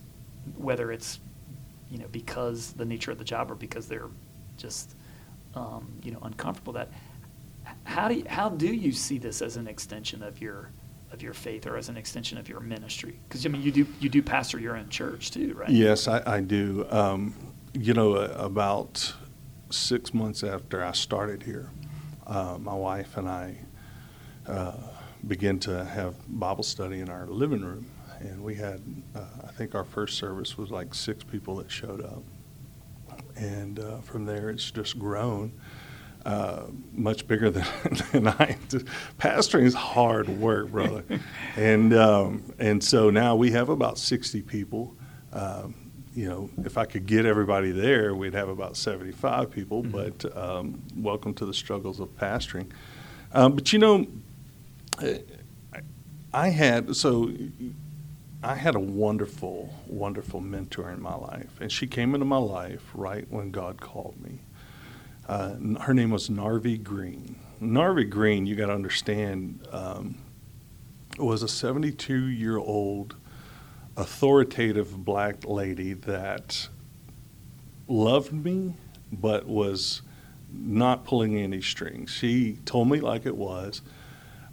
whether 0.57 0.93
it's 0.93 1.19
you 1.91 1.97
know 1.97 2.09
because 2.12 2.73
the 2.73 2.85
nature 2.85 3.11
of 3.11 3.17
the 3.17 3.25
job 3.25 3.50
or 3.50 3.55
because 3.55 3.88
they're 3.88 4.11
just 4.59 4.95
um, 5.55 5.91
you 6.02 6.12
know 6.12 6.19
uncomfortable. 6.23 6.75
That 6.75 6.91
how 7.85 8.09
do 8.09 8.17
you, 8.17 8.25
how 8.29 8.50
do 8.50 8.67
you 8.67 8.93
see 8.93 9.17
this 9.17 9.41
as 9.41 9.57
an 9.57 9.67
extension 9.67 10.23
of 10.23 10.43
your 10.43 10.71
of 11.11 11.23
your 11.23 11.33
faith 11.33 11.67
or 11.67 11.79
as 11.79 11.88
an 11.88 11.97
extension 11.97 12.37
of 12.37 12.50
your 12.50 12.61
ministry? 12.61 13.19
Because 13.26 13.47
I 13.47 13.49
mean 13.49 13.62
you 13.62 13.73
do 13.73 13.87
you 13.99 14.11
do 14.11 14.23
pastor 14.23 14.59
your 14.59 14.76
own 14.76 14.91
church 14.91 15.31
too, 15.31 15.55
right? 15.55 15.71
Yes, 15.71 16.07
I, 16.07 16.23
I 16.26 16.41
do. 16.41 16.87
Um, 16.91 17.35
you 17.73 17.95
know, 17.95 18.17
uh, 18.17 18.35
about 18.37 19.14
six 19.71 20.12
months 20.12 20.45
after 20.45 20.85
I 20.85 20.93
started 20.93 21.43
here, 21.43 21.71
uh, 22.26 22.59
my 22.61 22.75
wife 22.75 23.17
and 23.17 23.26
I. 23.26 23.57
Uh, 24.47 24.75
began 25.26 25.59
to 25.61 25.85
have 25.85 26.14
Bible 26.29 26.64
study 26.64 27.00
in 27.00 27.09
our 27.09 27.26
living 27.26 27.62
room. 27.62 27.87
And 28.21 28.43
we 28.43 28.55
had, 28.55 28.81
uh, 29.14 29.25
I 29.45 29.49
think 29.49 29.75
our 29.75 29.85
first 29.85 30.17
service 30.17 30.57
was 30.57 30.71
like 30.71 30.95
six 30.95 31.25
people 31.25 31.57
that 31.57 31.71
showed 31.71 32.05
up. 32.05 32.23
And 33.37 33.81
uh, 33.81 33.99
from 33.99 34.26
there, 34.26 34.50
it's 34.50 34.71
just 34.71 34.99
grown. 34.99 35.52
Uh, 36.25 36.67
much 36.93 37.26
bigger 37.26 37.50
than, 37.50 37.67
than 38.12 38.29
I. 38.29 38.57
Pastoring 39.19 39.64
is 39.64 39.75
hard 39.75 40.29
work, 40.29 40.71
brother, 40.71 41.05
and 41.57 41.93
um, 41.95 42.45
and 42.61 42.83
so 42.83 43.11
now 43.11 43.35
we 43.35 43.50
have 43.50 43.69
about 43.71 43.99
sixty 43.99 44.41
people. 44.41 44.95
Um, 45.33 45.75
you 46.14 46.29
know, 46.29 46.49
if 46.64 46.79
I 46.79 46.85
could 46.85 47.07
get 47.07 47.26
everybody 47.26 47.73
there, 47.73 48.14
we'd 48.14 48.35
have 48.35 48.49
about 48.49 48.76
seventy-five 48.76 49.50
people. 49.50 49.83
Mm-hmm. 49.83 49.91
But 49.91 50.37
um, 50.37 50.81
welcome 50.95 51.35
to 51.35 51.45
the 51.45 51.55
struggles 51.55 51.99
of 51.99 52.17
pastoring. 52.17 52.71
Um, 53.33 53.57
but 53.57 53.73
you 53.73 53.81
know, 53.81 54.07
I 56.32 56.49
had 56.49 56.97
so 56.97 57.30
I 58.42 58.56
had 58.56 58.75
a 58.75 58.80
wonderful, 58.80 59.73
wonderful 59.87 60.40
mentor 60.40 60.90
in 60.90 61.00
my 61.00 61.14
life, 61.14 61.61
and 61.61 61.71
she 61.71 61.87
came 61.87 62.14
into 62.14 62.26
my 62.26 62.38
life 62.38 62.82
right 62.94 63.26
when 63.30 63.52
God 63.52 63.80
called 63.80 64.21
me. 64.21 64.40
Uh, 65.28 65.54
her 65.82 65.94
name 65.94 66.11
was 66.11 66.28
Narvi 66.28 66.82
Green. 66.82 67.37
Narvi 67.62 68.09
Green, 68.09 68.44
you 68.47 68.56
got 68.56 68.66
to 68.66 68.73
understand, 68.73 69.64
um, 69.71 70.16
was 71.18 71.44
a 71.44 71.49
72 71.49 72.14
year 72.14 72.59
old 72.59 73.14
authoritative 73.97 75.04
black 75.04 75.47
lady 75.47 75.92
that 75.92 76.68
loved 77.87 78.32
me, 78.32 78.75
but 79.12 79.47
was 79.47 80.02
not 80.52 81.04
pulling 81.04 81.37
any 81.37 81.61
strings. 81.61 82.11
She 82.11 82.59
told 82.64 82.90
me 82.90 83.00
like 83.00 83.26
it 83.26 83.37
was. 83.37 83.82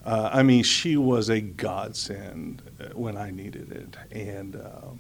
Uh, 0.06 0.30
I 0.32 0.44
mean, 0.44 0.64
she 0.64 0.98
was 0.98 1.30
a 1.30 1.42
godsend 1.42 2.62
when 2.94 3.18
I 3.18 3.32
needed 3.32 3.72
it. 3.72 3.96
And 4.12 4.56
um, 4.56 5.00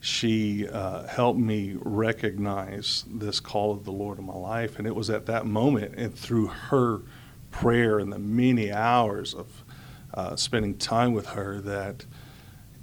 she 0.00 0.68
uh, 0.68 1.06
helped 1.06 1.40
me 1.40 1.76
recognize 1.80 3.04
this 3.08 3.40
call 3.40 3.72
of 3.72 3.84
the 3.84 3.92
Lord 3.92 4.18
in 4.18 4.26
my 4.26 4.36
life. 4.36 4.78
And 4.78 4.86
it 4.86 4.94
was 4.94 5.10
at 5.10 5.26
that 5.26 5.46
moment 5.46 5.94
and 5.96 6.14
through 6.14 6.48
her 6.48 7.02
prayer 7.50 7.98
and 7.98 8.12
the 8.12 8.18
many 8.18 8.70
hours 8.70 9.34
of 9.34 9.64
uh, 10.14 10.36
spending 10.36 10.76
time 10.76 11.12
with 11.12 11.26
her 11.28 11.60
that, 11.60 12.04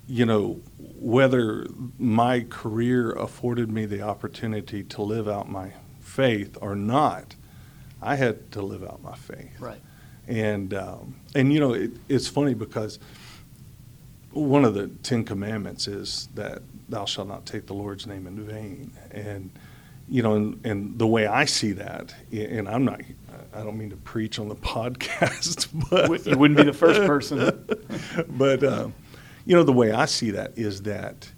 you 0.07 0.25
know, 0.25 0.61
whether 0.77 1.67
my 1.97 2.41
career 2.49 3.11
afforded 3.11 3.69
me 3.69 3.85
the 3.85 4.01
opportunity 4.01 4.83
to 4.83 5.01
live 5.01 5.27
out 5.27 5.49
my 5.49 5.73
faith 5.99 6.57
or 6.61 6.75
not, 6.75 7.35
I 8.01 8.15
had 8.15 8.51
to 8.51 8.61
live 8.61 8.83
out 8.83 9.01
my 9.01 9.15
faith. 9.15 9.59
Right. 9.59 9.81
And 10.27 10.73
um, 10.73 11.15
and 11.35 11.53
you 11.53 11.59
know 11.59 11.73
it, 11.73 11.91
it's 12.09 12.27
funny 12.27 12.53
because 12.53 12.99
one 14.31 14.65
of 14.65 14.73
the 14.73 14.87
Ten 15.03 15.23
Commandments 15.23 15.87
is 15.87 16.29
that 16.35 16.61
thou 16.89 17.05
shalt 17.05 17.27
not 17.27 17.45
take 17.45 17.67
the 17.67 17.73
Lord's 17.73 18.05
name 18.05 18.27
in 18.27 18.45
vain. 18.45 18.91
And 19.11 19.51
you 20.07 20.21
know, 20.21 20.35
and, 20.35 20.65
and 20.65 20.99
the 20.99 21.07
way 21.07 21.25
I 21.25 21.45
see 21.45 21.71
that, 21.73 22.13
and 22.31 22.67
I'm 22.67 22.85
not, 22.85 23.01
I 23.53 23.63
don't 23.63 23.77
mean 23.77 23.89
to 23.89 23.95
preach 23.97 24.37
on 24.37 24.49
the 24.49 24.55
podcast, 24.55 25.67
but 25.89 26.25
you 26.25 26.37
wouldn't 26.37 26.57
be 26.57 26.63
the 26.63 26.73
first 26.73 27.01
person. 27.07 27.65
but 28.29 28.63
uh, 28.63 28.89
you 29.45 29.55
know, 29.55 29.63
the 29.63 29.73
way 29.73 29.91
I 29.91 30.05
see 30.05 30.31
that 30.31 30.57
is 30.57 30.83
that 30.83 31.31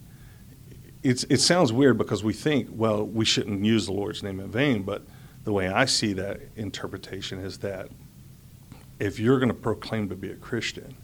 it's 1.04 1.24
it 1.26 1.40
sounds 1.40 1.72
weird 1.72 1.98
because 1.98 2.24
we 2.24 2.34
think, 2.34 2.68
well, 2.72 3.06
we 3.06 3.26
shouldn't 3.26 3.64
use 3.64 3.86
the 3.86 3.94
Lord's 3.94 4.24
name 4.24 4.40
in 4.40 4.50
vain, 4.50 4.84
but 4.84 5.04
the 5.44 5.54
way 5.54 5.70
I 5.70 5.86
see 5.86 6.14
that 6.14 6.42
interpretation 6.56 7.40
is 7.40 7.60
that 7.60 7.90
if 9.00 9.20
you're 9.20 9.40
going 9.40 9.50
to 9.50 9.54
proclaim 9.54 10.10
to 10.10 10.16
be 10.16 10.32
a 10.32 10.36
Christian, 10.36 10.98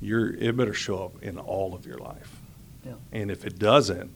you're, 0.00 0.34
it 0.34 0.56
better 0.56 0.74
show 0.74 1.04
up 1.04 1.22
in 1.22 1.38
all 1.38 1.74
of 1.74 1.86
your 1.86 1.98
life. 1.98 2.40
Yeah. 2.84 2.94
And 3.12 3.30
if 3.30 3.44
it 3.44 3.58
doesn't, 3.58 4.10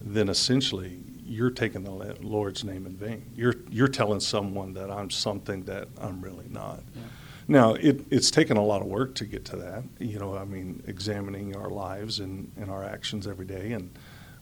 then 0.00 0.28
essentially 0.28 1.00
you're 1.24 1.50
taking 1.50 1.84
the 1.84 1.90
Lord's 1.90 2.64
name 2.64 2.86
in 2.86 2.96
vain. 2.96 3.30
You're, 3.34 3.54
you're 3.70 3.88
telling 3.88 4.20
someone 4.20 4.72
that 4.74 4.90
I'm 4.90 5.10
something 5.10 5.62
that 5.64 5.88
I'm 6.00 6.20
really 6.20 6.48
not. 6.48 6.80
Yeah. 6.94 7.02
Now, 7.48 7.74
it, 7.74 8.04
it's 8.10 8.30
taken 8.30 8.56
a 8.56 8.64
lot 8.64 8.82
of 8.82 8.88
work 8.88 9.14
to 9.16 9.24
get 9.26 9.44
to 9.46 9.56
that. 9.56 9.84
You 9.98 10.18
know, 10.18 10.36
I 10.36 10.44
mean, 10.44 10.82
examining 10.86 11.56
our 11.56 11.70
lives 11.70 12.20
and, 12.20 12.50
and 12.56 12.70
our 12.70 12.84
actions 12.84 13.26
every 13.26 13.46
day. 13.46 13.72
And 13.72 13.90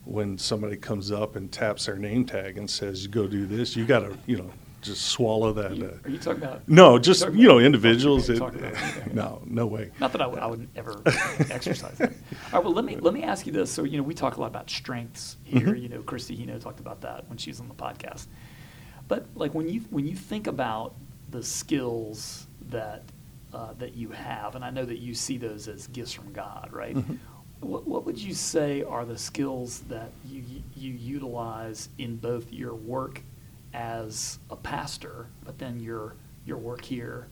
when 0.05 0.37
somebody 0.37 0.77
comes 0.77 1.11
up 1.11 1.35
and 1.35 1.51
taps 1.51 1.85
their 1.85 1.97
name 1.97 2.25
tag 2.25 2.57
and 2.57 2.69
says, 2.69 3.07
go 3.07 3.27
do 3.27 3.45
this, 3.45 3.75
you 3.75 3.85
got 3.85 3.99
to, 3.99 4.17
you 4.25 4.37
know, 4.37 4.51
just 4.81 5.05
swallow 5.05 5.53
that. 5.53 5.75
You, 5.75 5.85
uh, 5.85 6.07
are 6.07 6.09
you 6.09 6.17
talking 6.17 6.43
about? 6.43 6.67
No, 6.67 6.97
just 6.97 7.31
you 7.33 7.47
know, 7.47 7.59
individuals. 7.59 8.29
It, 8.29 8.41
no, 9.13 9.41
no 9.45 9.67
way. 9.67 9.91
Not 9.99 10.11
that 10.13 10.21
I 10.21 10.27
would, 10.27 10.39
I 10.39 10.47
would 10.47 10.67
ever 10.75 11.01
exercise 11.05 11.97
that. 11.97 12.11
All 12.11 12.59
right, 12.59 12.63
well, 12.63 12.73
let 12.73 12.85
me 12.85 12.97
let 12.97 13.13
me 13.13 13.23
ask 13.23 13.45
you 13.45 13.53
this. 13.53 13.71
So 13.71 13.83
you 13.83 13.97
know, 13.97 14.03
we 14.03 14.13
talk 14.13 14.37
a 14.37 14.41
lot 14.41 14.47
about 14.47 14.69
strengths 14.69 15.37
here. 15.43 15.67
Mm-hmm. 15.67 15.75
You 15.75 15.89
know, 15.89 16.01
Christy 16.01 16.35
Hino 16.35 16.59
talked 16.59 16.79
about 16.79 17.01
that 17.01 17.27
when 17.29 17.37
she 17.37 17.49
was 17.49 17.59
on 17.59 17.67
the 17.67 17.75
podcast. 17.75 18.27
But 19.07 19.25
like 19.35 19.53
when 19.53 19.69
you 19.69 19.81
when 19.89 20.07
you 20.07 20.15
think 20.15 20.47
about 20.47 20.95
the 21.29 21.43
skills 21.43 22.47
that 22.69 23.03
uh, 23.53 23.73
that 23.73 23.95
you 23.95 24.09
have, 24.09 24.55
and 24.55 24.65
I 24.65 24.69
know 24.69 24.85
that 24.85 24.99
you 24.99 25.13
see 25.13 25.37
those 25.37 25.67
as 25.67 25.87
gifts 25.87 26.13
from 26.13 26.31
God, 26.33 26.69
right? 26.71 26.95
Mm-hmm. 26.95 27.15
What, 27.59 27.87
what 27.87 28.05
would 28.05 28.17
you 28.17 28.33
say 28.33 28.81
are 28.81 29.05
the 29.05 29.17
skills 29.17 29.81
that 29.81 30.09
you 30.25 30.43
you 30.75 30.93
utilize 30.93 31.89
in 31.99 32.17
both 32.17 32.51
your 32.51 32.73
work 32.73 33.21
as 33.73 34.39
a 34.49 34.55
pastor, 34.55 35.27
but 35.43 35.57
then 35.57 35.79
your 35.79 36.15
your 36.45 36.57
work 36.57 36.83
here, 36.83 37.27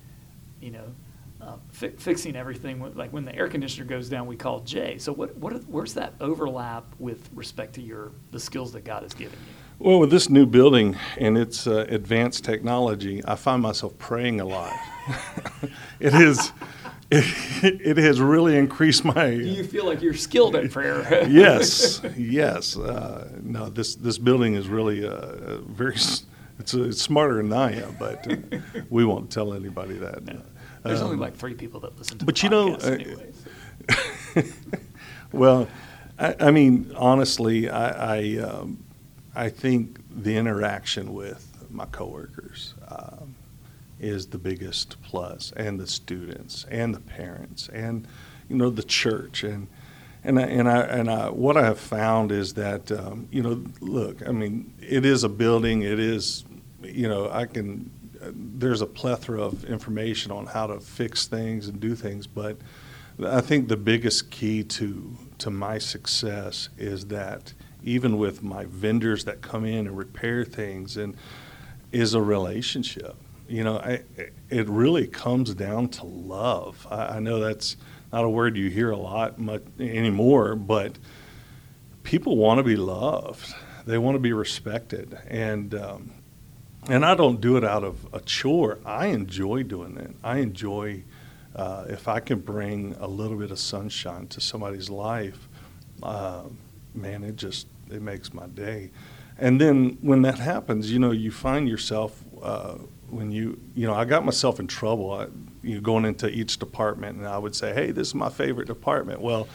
you 0.61 0.71
know, 0.71 0.93
uh, 1.41 1.55
fi- 1.69 1.89
fixing 1.89 2.35
everything. 2.35 2.95
Like 2.95 3.11
when 3.11 3.25
the 3.25 3.35
air 3.35 3.47
conditioner 3.47 3.85
goes 3.85 4.09
down, 4.09 4.27
we 4.27 4.35
call 4.35 4.59
Jay. 4.61 4.97
So 4.97 5.13
what 5.13 5.35
what 5.37 5.53
are, 5.53 5.59
where's 5.59 5.93
that 5.95 6.13
overlap 6.19 6.85
with 6.99 7.29
respect 7.33 7.75
to 7.75 7.81
your 7.81 8.11
the 8.31 8.39
skills 8.39 8.71
that 8.73 8.83
God 8.83 9.03
has 9.03 9.13
given 9.13 9.37
you? 9.47 9.53
Well, 9.79 9.99
with 9.99 10.11
this 10.11 10.29
new 10.29 10.45
building 10.45 10.97
and 11.17 11.37
its 11.37 11.65
uh, 11.65 11.85
advanced 11.87 12.43
technology, 12.43 13.21
I 13.23 13.35
find 13.35 13.61
myself 13.61 13.97
praying 13.97 14.41
a 14.41 14.45
lot. 14.45 14.73
it 15.99 16.13
is. 16.13 16.51
It, 17.11 17.81
it, 17.81 17.97
has 17.97 18.21
really 18.21 18.55
increased 18.55 19.03
my. 19.03 19.31
Do 19.31 19.37
you 19.37 19.63
feel 19.63 19.85
like 19.85 19.99
you're 19.99 20.13
skilled 20.13 20.55
at 20.55 20.69
prayer? 20.69 21.27
yes, 21.29 22.01
yes. 22.15 22.77
Uh, 22.77 23.29
no, 23.41 23.69
this 23.69 23.95
this 23.95 24.19
building 24.19 24.53
is 24.53 24.67
really 24.67 25.03
uh, 25.03 25.57
very 25.61 25.97
it's, 26.59 26.73
uh, 26.73 26.83
it's 26.83 27.01
smarter 27.01 27.35
than 27.35 27.53
I 27.53 27.81
am, 27.81 27.95
but 27.97 28.31
uh, 28.31 28.59
we 28.89 29.05
won't 29.05 29.31
tell 29.31 29.53
anybody 29.53 29.95
that. 29.95 30.23
No. 30.25 30.41
There's 30.83 31.01
um, 31.01 31.07
only 31.07 31.17
like 31.17 31.35
three 31.35 31.53
people 31.53 31.79
that 31.81 31.97
listen 31.97 32.17
to. 32.19 32.25
But 32.25 32.43
you 32.43 32.49
know, 32.49 32.75
uh, 32.75 32.97
well, 35.31 35.67
I, 36.17 36.35
I, 36.39 36.51
mean, 36.51 36.93
honestly, 36.95 37.69
I 37.69 38.17
I, 38.17 38.37
um, 38.37 38.83
I, 39.35 39.49
think 39.49 39.99
the 40.23 40.37
interaction 40.37 41.13
with 41.13 41.45
my 41.69 41.85
coworkers 41.85 42.75
um, 42.87 43.35
is 43.99 44.27
the 44.27 44.37
biggest 44.37 45.01
plus, 45.01 45.51
and 45.55 45.79
the 45.79 45.87
students, 45.87 46.65
and 46.69 46.95
the 46.95 47.01
parents, 47.01 47.69
and 47.69 48.07
you 48.47 48.55
know 48.55 48.69
the 48.69 48.83
church, 48.83 49.43
and 49.43 49.67
and 50.23 50.39
I, 50.39 50.43
and 50.43 50.69
I 50.69 50.79
and 50.81 51.09
I, 51.09 51.29
what 51.29 51.57
I 51.57 51.65
have 51.65 51.79
found 51.79 52.31
is 52.31 52.53
that 52.53 52.91
um, 52.91 53.27
you 53.31 53.43
know, 53.43 53.63
look, 53.81 54.25
I 54.27 54.31
mean, 54.31 54.73
it 54.79 55.05
is 55.05 55.23
a 55.23 55.29
building. 55.29 55.81
It 55.81 55.99
is 55.99 56.45
you 56.83 57.07
know, 57.07 57.29
I 57.29 57.45
can. 57.45 57.91
There's 58.21 58.81
a 58.81 58.85
plethora 58.85 59.41
of 59.41 59.63
information 59.63 60.31
on 60.31 60.45
how 60.45 60.67
to 60.67 60.79
fix 60.79 61.25
things 61.25 61.69
and 61.69 61.79
do 61.79 61.95
things, 61.95 62.27
but 62.27 62.57
I 63.25 63.39
think 63.39 63.69
the 63.69 63.77
biggest 63.77 64.29
key 64.29 64.63
to 64.63 65.15
to 65.39 65.49
my 65.49 65.77
success 65.77 66.69
is 66.77 67.05
that 67.07 67.53
even 67.83 68.17
with 68.17 68.43
my 68.43 68.65
vendors 68.65 69.23
that 69.25 69.41
come 69.41 69.65
in 69.65 69.87
and 69.87 69.97
repair 69.97 70.43
things 70.43 70.97
and 70.97 71.15
is 71.91 72.13
a 72.13 72.21
relationship. 72.21 73.15
You 73.47 73.63
know, 73.63 73.77
I, 73.77 74.03
it 74.49 74.69
really 74.69 75.07
comes 75.07 75.55
down 75.55 75.89
to 75.89 76.05
love. 76.05 76.85
I, 76.89 77.17
I 77.17 77.19
know 77.19 77.39
that's 77.39 77.77
not 78.11 78.23
a 78.23 78.29
word 78.29 78.57
you 78.57 78.69
hear 78.69 78.91
a 78.91 78.97
lot 78.97 79.39
much 79.39 79.63
anymore, 79.79 80.55
but 80.55 80.97
people 82.03 82.37
want 82.37 82.59
to 82.59 82.63
be 82.63 82.75
loved. 82.75 83.53
They 83.85 83.97
want 83.97 84.15
to 84.15 84.19
be 84.19 84.33
respected, 84.33 85.17
and 85.27 85.73
um, 85.73 86.11
and 86.87 87.05
I 87.05 87.15
don't 87.15 87.41
do 87.41 87.57
it 87.57 87.63
out 87.63 87.83
of 87.83 88.07
a 88.13 88.19
chore. 88.21 88.79
I 88.85 89.07
enjoy 89.07 89.63
doing 89.63 89.97
it. 89.97 90.15
I 90.23 90.37
enjoy 90.37 91.03
uh, 91.55 91.85
if 91.89 92.07
I 92.07 92.19
can 92.19 92.39
bring 92.39 92.95
a 92.99 93.07
little 93.07 93.37
bit 93.37 93.51
of 93.51 93.59
sunshine 93.59 94.27
to 94.27 94.41
somebody's 94.41 94.89
life. 94.89 95.49
Uh, 96.01 96.43
man, 96.93 97.23
it 97.23 97.35
just 97.35 97.67
it 97.91 98.01
makes 98.01 98.33
my 98.33 98.47
day. 98.47 98.91
And 99.37 99.59
then 99.59 99.97
when 100.01 100.21
that 100.23 100.39
happens, 100.39 100.91
you 100.91 100.99
know, 100.99 101.11
you 101.11 101.31
find 101.31 101.67
yourself 101.67 102.23
uh, 102.41 102.75
when 103.09 103.31
you 103.31 103.59
you 103.75 103.87
know 103.87 103.93
I 103.93 104.05
got 104.05 104.25
myself 104.25 104.59
in 104.59 104.67
trouble. 104.67 105.11
I, 105.11 105.27
you 105.61 105.75
know, 105.75 105.81
going 105.81 106.05
into 106.05 106.29
each 106.29 106.57
department, 106.59 107.17
and 107.17 107.27
I 107.27 107.37
would 107.37 107.55
say, 107.55 107.73
"Hey, 107.73 107.91
this 107.91 108.09
is 108.09 108.15
my 108.15 108.29
favorite 108.29 108.67
department." 108.67 109.21
Well, 109.21 109.47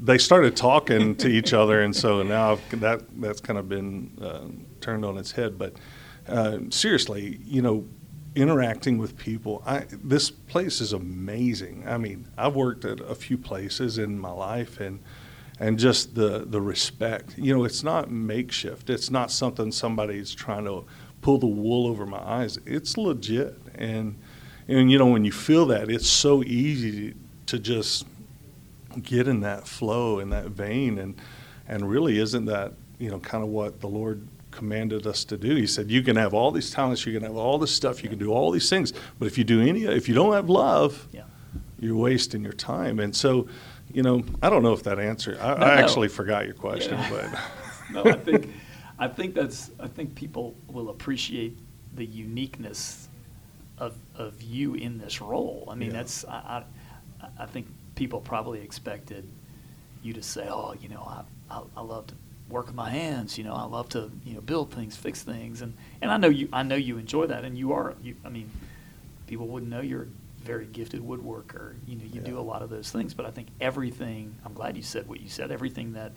they 0.00 0.18
started 0.18 0.56
talking 0.56 1.16
to 1.16 1.28
each 1.28 1.52
other, 1.52 1.80
and 1.80 1.94
so 1.94 2.22
now 2.22 2.58
that 2.72 3.02
that's 3.20 3.40
kind 3.40 3.58
of 3.58 3.68
been 3.68 4.10
uh, 4.20 4.46
turned 4.80 5.04
on 5.04 5.16
its 5.16 5.32
head. 5.32 5.58
But 5.58 5.74
uh, 6.28 6.58
seriously, 6.70 7.40
you 7.44 7.62
know, 7.62 7.86
interacting 8.34 8.98
with 8.98 9.16
people. 9.16 9.62
I, 9.66 9.84
this 9.90 10.30
place 10.30 10.80
is 10.80 10.92
amazing. 10.92 11.84
I 11.86 11.98
mean, 11.98 12.26
I've 12.36 12.56
worked 12.56 12.84
at 12.84 13.00
a 13.00 13.14
few 13.14 13.38
places 13.38 13.98
in 13.98 14.18
my 14.18 14.30
life, 14.30 14.80
and 14.80 15.00
and 15.60 15.78
just 15.78 16.14
the 16.14 16.44
the 16.46 16.60
respect. 16.60 17.38
You 17.38 17.56
know, 17.56 17.64
it's 17.64 17.82
not 17.82 18.10
makeshift. 18.10 18.90
It's 18.90 19.10
not 19.10 19.30
something 19.30 19.70
somebody's 19.70 20.34
trying 20.34 20.64
to 20.64 20.84
pull 21.20 21.38
the 21.38 21.46
wool 21.46 21.86
over 21.86 22.06
my 22.06 22.18
eyes. 22.18 22.58
It's 22.66 22.96
legit, 22.96 23.58
and 23.74 24.18
and 24.68 24.90
you 24.90 24.98
know 24.98 25.06
when 25.06 25.24
you 25.24 25.32
feel 25.32 25.66
that, 25.66 25.90
it's 25.90 26.08
so 26.08 26.42
easy 26.42 27.14
to 27.46 27.58
just 27.58 28.06
get 29.02 29.26
in 29.28 29.40
that 29.40 29.66
flow 29.66 30.18
in 30.18 30.30
that 30.30 30.46
vein, 30.46 30.98
and 30.98 31.20
and 31.68 31.88
really 31.88 32.18
isn't 32.18 32.46
that 32.46 32.72
you 32.98 33.10
know 33.10 33.20
kind 33.20 33.44
of 33.44 33.50
what 33.50 33.80
the 33.80 33.88
Lord 33.88 34.26
commanded 34.58 35.06
us 35.06 35.24
to 35.24 35.36
do. 35.36 35.54
He 35.56 35.66
said, 35.66 35.90
"You 35.90 36.02
can 36.02 36.16
have 36.16 36.32
all 36.32 36.50
these 36.50 36.70
talents, 36.70 37.04
you 37.04 37.12
can 37.12 37.22
have 37.22 37.36
all 37.36 37.58
this 37.58 37.74
stuff, 37.74 38.02
you 38.02 38.08
can 38.08 38.18
do 38.18 38.32
all 38.32 38.50
these 38.50 38.70
things, 38.70 38.92
but 39.18 39.26
if 39.26 39.36
you 39.36 39.44
do 39.44 39.60
any, 39.60 39.82
if 39.84 40.08
you 40.08 40.14
don't 40.14 40.32
have 40.32 40.48
love, 40.48 41.08
Yeah. 41.12 41.24
you're 41.78 41.96
wasting 41.96 42.42
your 42.42 42.52
time." 42.52 43.00
And 43.00 43.14
so, 43.14 43.46
you 43.92 44.02
know, 44.02 44.22
I 44.42 44.48
don't 44.50 44.62
know 44.62 44.72
if 44.72 44.82
that 44.84 44.98
answer. 44.98 45.36
I, 45.40 45.48
No, 45.48 45.66
I 45.66 45.74
no. 45.76 45.82
actually 45.82 46.08
forgot 46.08 46.46
your 46.46 46.54
question, 46.54 46.92
Yeah. 46.98 47.10
but 47.10 47.40
no, 48.04 48.10
I 48.10 48.16
think 48.16 48.50
I 48.98 49.08
think 49.08 49.34
that's 49.34 49.70
I 49.80 49.88
think 49.88 50.14
people 50.14 50.54
will 50.68 50.88
appreciate 50.90 51.58
the 51.96 52.06
uniqueness 52.06 53.08
of 53.78 53.94
of 54.16 54.40
you 54.40 54.74
in 54.74 54.98
this 54.98 55.20
role. 55.20 55.68
I 55.70 55.74
mean, 55.74 55.90
Yeah. 55.90 55.96
that's 55.98 56.24
I, 56.26 56.64
I 57.20 57.26
I 57.40 57.46
think 57.46 57.66
people 57.96 58.20
probably 58.20 58.60
expected 58.60 59.24
you 60.02 60.12
to 60.12 60.22
say, 60.22 60.46
"Oh, 60.48 60.74
you 60.80 60.88
know, 60.88 61.02
I 61.02 61.22
I, 61.50 61.62
I 61.76 61.80
love 61.82 62.06
to 62.08 62.14
work 62.48 62.66
with 62.66 62.74
my 62.74 62.90
hands. 62.90 63.38
You 63.38 63.44
know, 63.44 63.54
I 63.54 63.64
love 63.64 63.88
to 63.90 64.10
you 64.24 64.34
know 64.34 64.40
build 64.40 64.72
things, 64.72 64.96
fix 64.96 65.22
things." 65.22 65.62
And 65.62 65.74
and 66.00 66.10
I 66.10 66.16
know 66.16 66.28
you 66.28 66.48
I 66.52 66.62
know 66.62 66.76
you 66.76 66.98
enjoy 66.98 67.26
that, 67.26 67.44
and 67.44 67.56
you 67.56 67.72
are 67.72 67.94
you. 68.02 68.16
I 68.24 68.28
mean, 68.28 68.50
people 69.26 69.46
wouldn't 69.48 69.70
know 69.70 69.80
you're 69.80 70.02
a 70.02 70.44
very 70.44 70.66
gifted 70.66 71.00
woodworker. 71.02 71.74
You 71.86 71.96
know, 71.96 72.04
you 72.04 72.20
do 72.20 72.38
a 72.38 72.40
lot 72.40 72.62
of 72.62 72.70
those 72.70 72.90
things. 72.90 73.14
But 73.14 73.26
I 73.26 73.30
think 73.30 73.48
everything. 73.60 74.36
I'm 74.44 74.54
glad 74.54 74.76
you 74.76 74.82
said 74.82 75.08
what 75.08 75.20
you 75.20 75.28
said. 75.28 75.50
Everything 75.50 75.92
that 75.94 76.12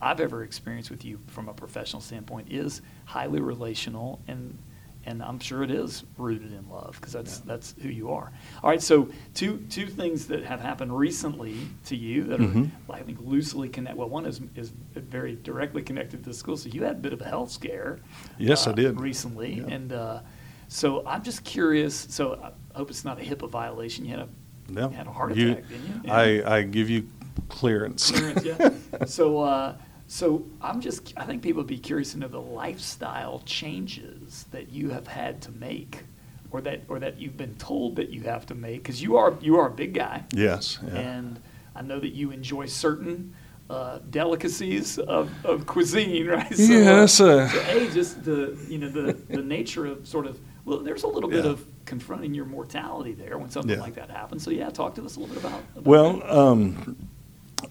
I've 0.00 0.20
ever 0.20 0.44
experienced 0.44 0.90
with 0.90 1.04
you 1.04 1.18
from 1.26 1.48
a 1.48 1.54
professional 1.54 2.02
standpoint 2.02 2.52
is 2.52 2.82
highly 3.06 3.40
relational 3.40 4.20
and. 4.28 4.58
And 5.06 5.22
I'm 5.22 5.38
sure 5.38 5.62
it 5.62 5.70
is 5.70 6.02
rooted 6.16 6.52
in 6.52 6.68
love 6.70 6.96
because 6.98 7.12
that's 7.12 7.38
Yeah. 7.38 7.44
that's 7.46 7.74
who 7.82 7.88
you 7.88 8.10
are. 8.10 8.32
All 8.62 8.70
right, 8.70 8.80
so 8.82 9.08
two 9.34 9.58
two 9.68 9.86
things 9.86 10.26
that 10.28 10.44
have 10.44 10.60
happened 10.60 10.96
recently 10.96 11.56
to 11.86 11.96
you 11.96 12.24
that 12.24 12.40
are 12.40 12.44
Mhm. 12.44 12.70
I 12.88 13.00
think 13.02 13.18
loosely 13.20 13.68
connected. 13.68 13.98
Well, 13.98 14.08
one 14.08 14.24
is 14.24 14.40
is 14.56 14.72
very 14.94 15.36
directly 15.36 15.82
connected 15.82 16.24
to 16.24 16.30
the 16.30 16.34
school. 16.34 16.56
So 16.56 16.68
you 16.70 16.84
had 16.84 16.92
a 16.96 16.98
bit 17.00 17.12
of 17.12 17.20
a 17.20 17.24
health 17.26 17.50
scare. 17.50 17.98
Yes, 18.38 18.66
I 18.66 18.70
uh, 18.70 18.74
did. 18.74 19.00
recently, 19.00 19.54
Yeah. 19.58 19.74
and 19.74 19.92
uh, 19.92 20.20
so 20.68 21.06
I'm 21.06 21.22
just 21.22 21.44
curious. 21.44 21.94
So 22.08 22.40
I 22.42 22.78
hope 22.78 22.88
it's 22.90 23.04
not 23.04 23.20
a 23.20 23.22
HIPAA 23.24 23.50
violation. 23.50 24.06
You 24.06 24.12
had 24.12 24.20
a 24.20 24.28
no, 24.72 24.88
you 24.88 24.96
had 24.96 25.06
a 25.06 25.12
heart 25.12 25.36
you- 25.36 25.52
attack, 25.52 25.68
didn't 25.68 25.86
you? 25.86 26.00
Yeah. 26.04 26.16
I 26.16 26.56
I 26.58 26.62
give 26.62 26.88
you 26.88 27.06
clearance. 27.50 28.10
Clearance, 28.10 28.42
yeah. 28.44 28.70
so, 29.06 29.40
uh, 29.40 29.76
so 30.06 30.44
I'm 30.60 30.80
just. 30.80 31.12
I 31.16 31.24
think 31.24 31.42
people 31.42 31.60
would 31.60 31.66
be 31.66 31.78
curious 31.78 32.12
to 32.12 32.18
know 32.18 32.28
the 32.28 32.40
lifestyle 32.40 33.42
changes 33.46 34.46
that 34.50 34.70
you 34.70 34.90
have 34.90 35.06
had 35.06 35.40
to 35.42 35.52
make, 35.52 36.04
or 36.50 36.60
that, 36.62 36.82
or 36.88 36.98
that 36.98 37.18
you've 37.18 37.36
been 37.36 37.54
told 37.56 37.96
that 37.96 38.10
you 38.10 38.22
have 38.22 38.46
to 38.46 38.54
make, 38.54 38.82
because 38.82 39.02
you 39.02 39.16
are 39.16 39.34
you 39.40 39.56
are 39.58 39.68
a 39.68 39.72
big 39.72 39.94
guy, 39.94 40.24
yes, 40.34 40.78
yeah. 40.86 40.98
and 40.98 41.40
I 41.74 41.82
know 41.82 41.98
that 42.00 42.14
you 42.14 42.30
enjoy 42.30 42.66
certain. 42.66 43.34
Uh, 43.70 43.98
delicacies 44.10 44.98
of, 44.98 45.30
of 45.42 45.64
cuisine, 45.64 46.26
right? 46.28 46.54
So, 46.54 46.62
Yes, 46.64 47.18
uh, 47.18 47.48
so 47.48 47.60
a 47.70 47.90
just 47.90 48.22
the 48.22 48.54
you 48.68 48.76
know 48.76 48.90
the 48.90 49.14
the 49.14 49.40
nature 49.40 49.86
of 49.86 50.06
sort 50.06 50.26
of 50.26 50.38
well, 50.66 50.80
there's 50.80 51.02
a 51.02 51.06
little 51.08 51.30
bit 51.30 51.46
Yeah. 51.46 51.52
of 51.52 51.64
confronting 51.86 52.34
your 52.34 52.44
mortality 52.44 53.14
there 53.14 53.38
when 53.38 53.48
something 53.48 53.74
Yeah. 53.76 53.80
like 53.82 53.94
that 53.94 54.10
happens. 54.10 54.42
So 54.42 54.50
yeah, 54.50 54.68
talk 54.68 54.94
to 54.96 55.04
us 55.04 55.16
a 55.16 55.20
little 55.20 55.34
bit 55.34 55.42
about. 55.42 55.60
about 55.72 55.84
Well, 55.86 56.22
um, 56.30 57.08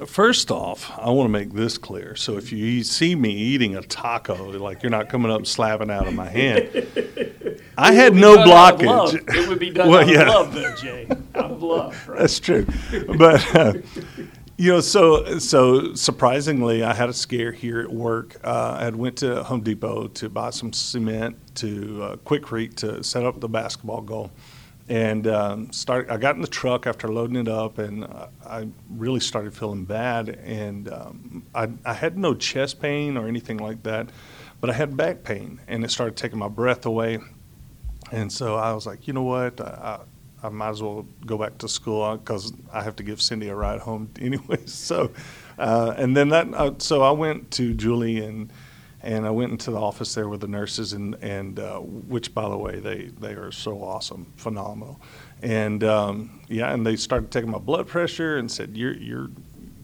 first 0.05 0.51
off, 0.51 0.91
I 0.97 1.09
want 1.09 1.25
to 1.25 1.31
make 1.31 1.53
this 1.53 1.77
clear. 1.77 2.15
So 2.15 2.37
if 2.37 2.51
you 2.51 2.83
see 2.83 3.15
me 3.15 3.31
eating 3.31 3.75
a 3.75 3.81
taco, 3.81 4.51
like 4.59 4.83
you're 4.83 4.89
not 4.89 5.09
coming 5.09 5.31
up 5.31 5.37
and 5.39 5.47
slapping 5.47 5.89
out 5.89 6.07
of 6.07 6.13
my 6.13 6.29
hand. 6.29 6.69
I 7.77 7.91
had 7.93 8.13
no 8.13 8.35
done 8.35 8.49
out 8.49 8.73
of 8.75 8.81
love. 8.81 9.11
blockage. 9.11 9.35
It 9.35 9.47
would 9.49 9.59
be 9.59 9.69
done 9.71 9.89
Well, 9.89 10.01
out 10.01 10.07
yeah. 10.07 10.29
love, 10.29 10.53
though, 10.53 10.75
Jay. 10.75 11.07
Out 11.35 11.51
of 11.51 11.63
love, 11.63 12.07
right? 12.07 12.19
That's 12.19 12.39
true, 12.39 12.65
but 13.17 13.55
uh, 13.55 13.73
you 14.57 14.71
know, 14.71 14.79
so 14.81 15.39
so 15.39 15.93
surprisingly, 15.95 16.83
I 16.83 16.93
had 16.93 17.09
a 17.09 17.13
scare 17.13 17.51
here 17.51 17.79
at 17.79 17.91
work. 17.91 18.37
Uh, 18.43 18.77
I 18.79 18.83
had 18.83 18.95
went 18.95 19.17
to 19.17 19.43
Home 19.43 19.61
Depot 19.61 20.07
to 20.09 20.29
buy 20.29 20.51
some 20.51 20.71
cement 20.71 21.37
to 21.55 22.03
uh, 22.03 22.15
Quikrete 22.17 22.75
to 22.77 23.03
set 23.03 23.25
up 23.25 23.39
the 23.39 23.49
basketball 23.49 24.01
goal, 24.01 24.31
and 24.89 25.27
um, 25.27 25.71
start. 25.71 26.09
I 26.09 26.17
got 26.17 26.35
in 26.35 26.41
the 26.41 26.47
truck 26.47 26.87
after 26.87 27.07
loading 27.07 27.37
it 27.37 27.47
up, 27.47 27.77
and 27.77 28.03
I, 28.05 28.27
I 28.45 28.67
really 28.89 29.19
started 29.19 29.53
feeling 29.53 29.85
bad. 29.85 30.29
And 30.29 30.91
um, 30.91 31.45
I, 31.55 31.69
I 31.85 31.93
had 31.93 32.17
no 32.17 32.33
chest 32.33 32.81
pain 32.81 33.17
or 33.17 33.27
anything 33.27 33.57
like 33.57 33.83
that, 33.83 34.09
but 34.59 34.69
I 34.69 34.73
had 34.73 34.97
back 34.97 35.23
pain, 35.23 35.61
and 35.67 35.83
it 35.83 35.91
started 35.91 36.15
taking 36.17 36.39
my 36.39 36.49
breath 36.49 36.85
away. 36.85 37.19
And 38.11 38.31
so 38.31 38.55
I 38.55 38.73
was 38.73 38.85
like, 38.85 39.07
you 39.07 39.13
know 39.13 39.23
what? 39.23 39.59
I, 39.61 39.99
I, 40.43 40.49
might 40.49 40.69
as 40.69 40.83
well 40.83 41.07
go 41.25 41.37
back 41.37 41.57
to 41.59 41.69
school 41.69 42.17
because 42.17 42.53
I 42.71 42.83
have 42.83 42.95
to 42.97 43.03
give 43.03 43.21
Cindy 43.21 43.47
a 43.47 43.55
ride 43.55 43.79
home 43.79 44.09
anyway. 44.19 44.59
So, 44.65 45.11
uh, 45.57 45.93
and 45.97 46.15
then 46.15 46.29
that, 46.29 46.53
uh, 46.53 46.73
so 46.77 47.01
I 47.01 47.11
went 47.11 47.49
to 47.51 47.73
Julie 47.73 48.23
and 48.23 48.51
and 49.03 49.25
I 49.25 49.29
went 49.29 49.51
into 49.51 49.69
the 49.69 49.79
office 49.79 50.15
there 50.15 50.29
with 50.29 50.41
the 50.41 50.47
nurses 50.47 50.93
and 50.93 51.15
and 51.21 51.59
uh, 51.59 51.79
which, 51.79 52.33
by 52.33 52.47
the 52.49 52.57
way, 52.57 52.79
they 52.79 53.11
they 53.19 53.33
are 53.33 53.51
so 53.51 53.83
awesome, 53.83 54.31
phenomenal. 54.37 54.99
And 55.41 55.83
um, 55.83 56.41
yeah, 56.47 56.73
and 56.73 56.85
they 56.85 56.95
started 56.95 57.29
taking 57.29 57.51
my 57.51 57.59
blood 57.59 57.87
pressure 57.87 58.37
and 58.37 58.49
said, 58.49 58.75
you're 58.77 58.93
you're 58.93 59.29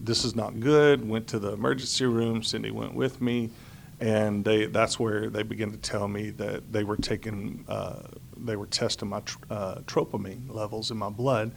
this 0.00 0.24
is 0.24 0.34
not 0.34 0.58
good. 0.58 1.06
Went 1.06 1.26
to 1.28 1.38
the 1.38 1.52
emergency 1.52 2.06
room. 2.06 2.42
Cindy 2.42 2.70
went 2.70 2.94
with 2.94 3.20
me 3.20 3.50
and 4.00 4.44
they 4.44 4.66
that's 4.66 4.98
where 4.98 5.28
they 5.28 5.42
began 5.42 5.70
to 5.70 5.76
tell 5.76 6.08
me 6.08 6.30
that 6.30 6.72
they 6.72 6.84
were 6.84 6.96
taking 6.96 7.64
uh, 7.68 8.02
they 8.36 8.56
were 8.56 8.66
testing 8.66 9.08
my 9.08 9.22
uh, 9.50 9.76
troponin 9.86 10.52
levels 10.52 10.90
in 10.90 10.96
my 10.96 11.10
blood 11.10 11.52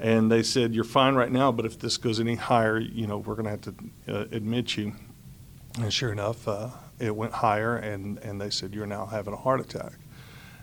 and 0.00 0.32
they 0.32 0.42
said 0.42 0.74
you're 0.74 0.84
fine 0.84 1.14
right 1.14 1.30
now 1.30 1.52
but 1.52 1.66
if 1.66 1.78
this 1.78 1.98
goes 1.98 2.18
any 2.18 2.34
higher 2.34 2.78
you 2.78 3.06
know 3.06 3.18
we're 3.18 3.34
going 3.34 3.44
to 3.44 3.50
have 3.50 3.60
to 3.60 3.74
uh, 4.08 4.24
admit 4.32 4.76
you 4.76 4.94
and 5.80 5.92
sure 5.92 6.12
enough 6.12 6.46
uh, 6.48 6.68
it 6.98 7.14
went 7.14 7.32
higher 7.32 7.76
and, 7.76 8.18
and 8.18 8.40
they 8.40 8.50
said 8.50 8.74
you're 8.74 8.86
now 8.86 9.06
having 9.06 9.34
a 9.34 9.36
heart 9.36 9.60
attack 9.60 9.92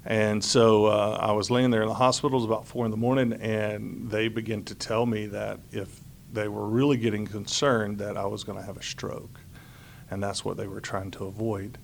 and 0.05 0.43
so 0.43 0.85
uh, 0.87 1.17
I 1.19 1.31
was 1.31 1.49
laying 1.49 1.71
there 1.71 1.81
in 1.81 1.87
the 1.87 1.93
hospital. 1.93 2.31
It 2.31 2.41
was 2.41 2.45
about 2.45 2.67
four 2.67 2.83
in 2.85 2.91
the 2.91 2.97
morning, 2.97 3.33
and 3.33 4.09
they 4.09 4.27
began 4.27 4.63
to 4.65 4.75
tell 4.75 5.05
me 5.05 5.27
that 5.27 5.59
if 5.71 6.01
they 6.31 6.47
were 6.47 6.67
really 6.67 6.97
getting 6.97 7.25
concerned 7.25 7.99
that 7.99 8.17
I 8.17 8.25
was 8.25 8.43
going 8.43 8.57
to 8.57 8.65
have 8.65 8.75
a 8.75 8.83
stroke, 8.83 9.39
and 10.11 10.21
that's 10.21 10.43
what 10.43 10.57
they 10.57 10.67
were 10.67 10.81
trying 10.81 11.11
to 11.11 11.25
avoid. 11.25 11.77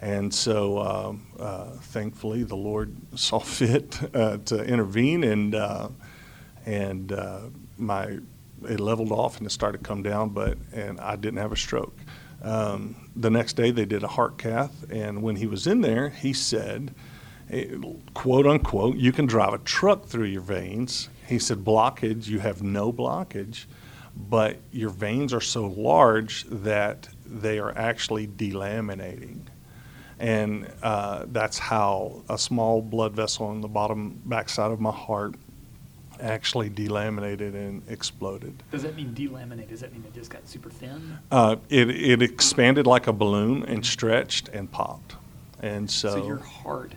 And 0.00 0.32
so, 0.32 0.78
um, 0.80 1.26
uh, 1.38 1.70
thankfully, 1.70 2.44
the 2.44 2.56
Lord 2.56 2.94
saw 3.16 3.40
fit 3.40 3.98
uh, 4.14 4.38
to 4.44 4.62
intervene, 4.62 5.24
and 5.24 5.54
uh, 5.54 5.88
and 6.66 7.10
uh, 7.10 7.40
my 7.76 8.18
it 8.68 8.80
leveled 8.80 9.12
off 9.12 9.38
and 9.38 9.46
it 9.46 9.50
started 9.50 9.78
to 9.78 9.84
come 9.84 10.02
down, 10.02 10.30
but 10.30 10.56
and 10.72 11.00
I 11.00 11.16
didn't 11.16 11.38
have 11.38 11.52
a 11.52 11.56
stroke. 11.56 11.98
Um, 12.44 13.10
the 13.16 13.30
next 13.30 13.54
day, 13.54 13.70
they 13.70 13.86
did 13.86 14.02
a 14.02 14.08
heart 14.08 14.38
cath, 14.38 14.84
and 14.90 15.22
when 15.22 15.36
he 15.36 15.46
was 15.46 15.66
in 15.66 15.80
there, 15.80 16.10
he 16.10 16.32
said, 16.32 16.94
eh, 17.50 17.66
"quote 18.12 18.46
unquote," 18.46 18.96
you 18.96 19.12
can 19.12 19.26
drive 19.26 19.54
a 19.54 19.58
truck 19.58 20.04
through 20.06 20.26
your 20.26 20.42
veins. 20.42 21.08
He 21.26 21.38
said, 21.38 21.64
"blockage, 21.64 22.26
you 22.26 22.40
have 22.40 22.62
no 22.62 22.92
blockage." 22.92 23.64
but 24.16 24.58
your 24.70 24.90
veins 24.90 25.32
are 25.32 25.40
so 25.40 25.66
large 25.66 26.44
that 26.44 27.08
they 27.26 27.58
are 27.58 27.76
actually 27.76 28.26
delaminating. 28.26 29.40
And 30.18 30.70
uh, 30.82 31.26
that's 31.28 31.58
how 31.58 32.22
a 32.28 32.38
small 32.38 32.80
blood 32.80 33.14
vessel 33.14 33.46
on 33.46 33.60
the 33.60 33.68
bottom 33.68 34.20
backside 34.24 34.70
of 34.70 34.80
my 34.80 34.92
heart 34.92 35.34
actually 36.20 36.70
delaminated 36.70 37.54
and 37.54 37.82
exploded. 37.88 38.62
Does 38.70 38.82
that 38.82 38.94
mean 38.96 39.14
delaminated? 39.14 39.68
Does 39.68 39.80
that 39.80 39.92
mean 39.92 40.04
it 40.06 40.14
just 40.14 40.30
got 40.30 40.46
super 40.48 40.70
thin? 40.70 41.18
Uh, 41.30 41.56
it, 41.68 41.90
it 41.90 42.22
expanded 42.22 42.86
like 42.86 43.06
a 43.06 43.12
balloon 43.12 43.64
and 43.64 43.84
stretched 43.84 44.48
and 44.48 44.70
popped. 44.70 45.16
And 45.60 45.90
so, 45.90 46.10
So 46.10 46.26
your 46.26 46.38
heart 46.38 46.92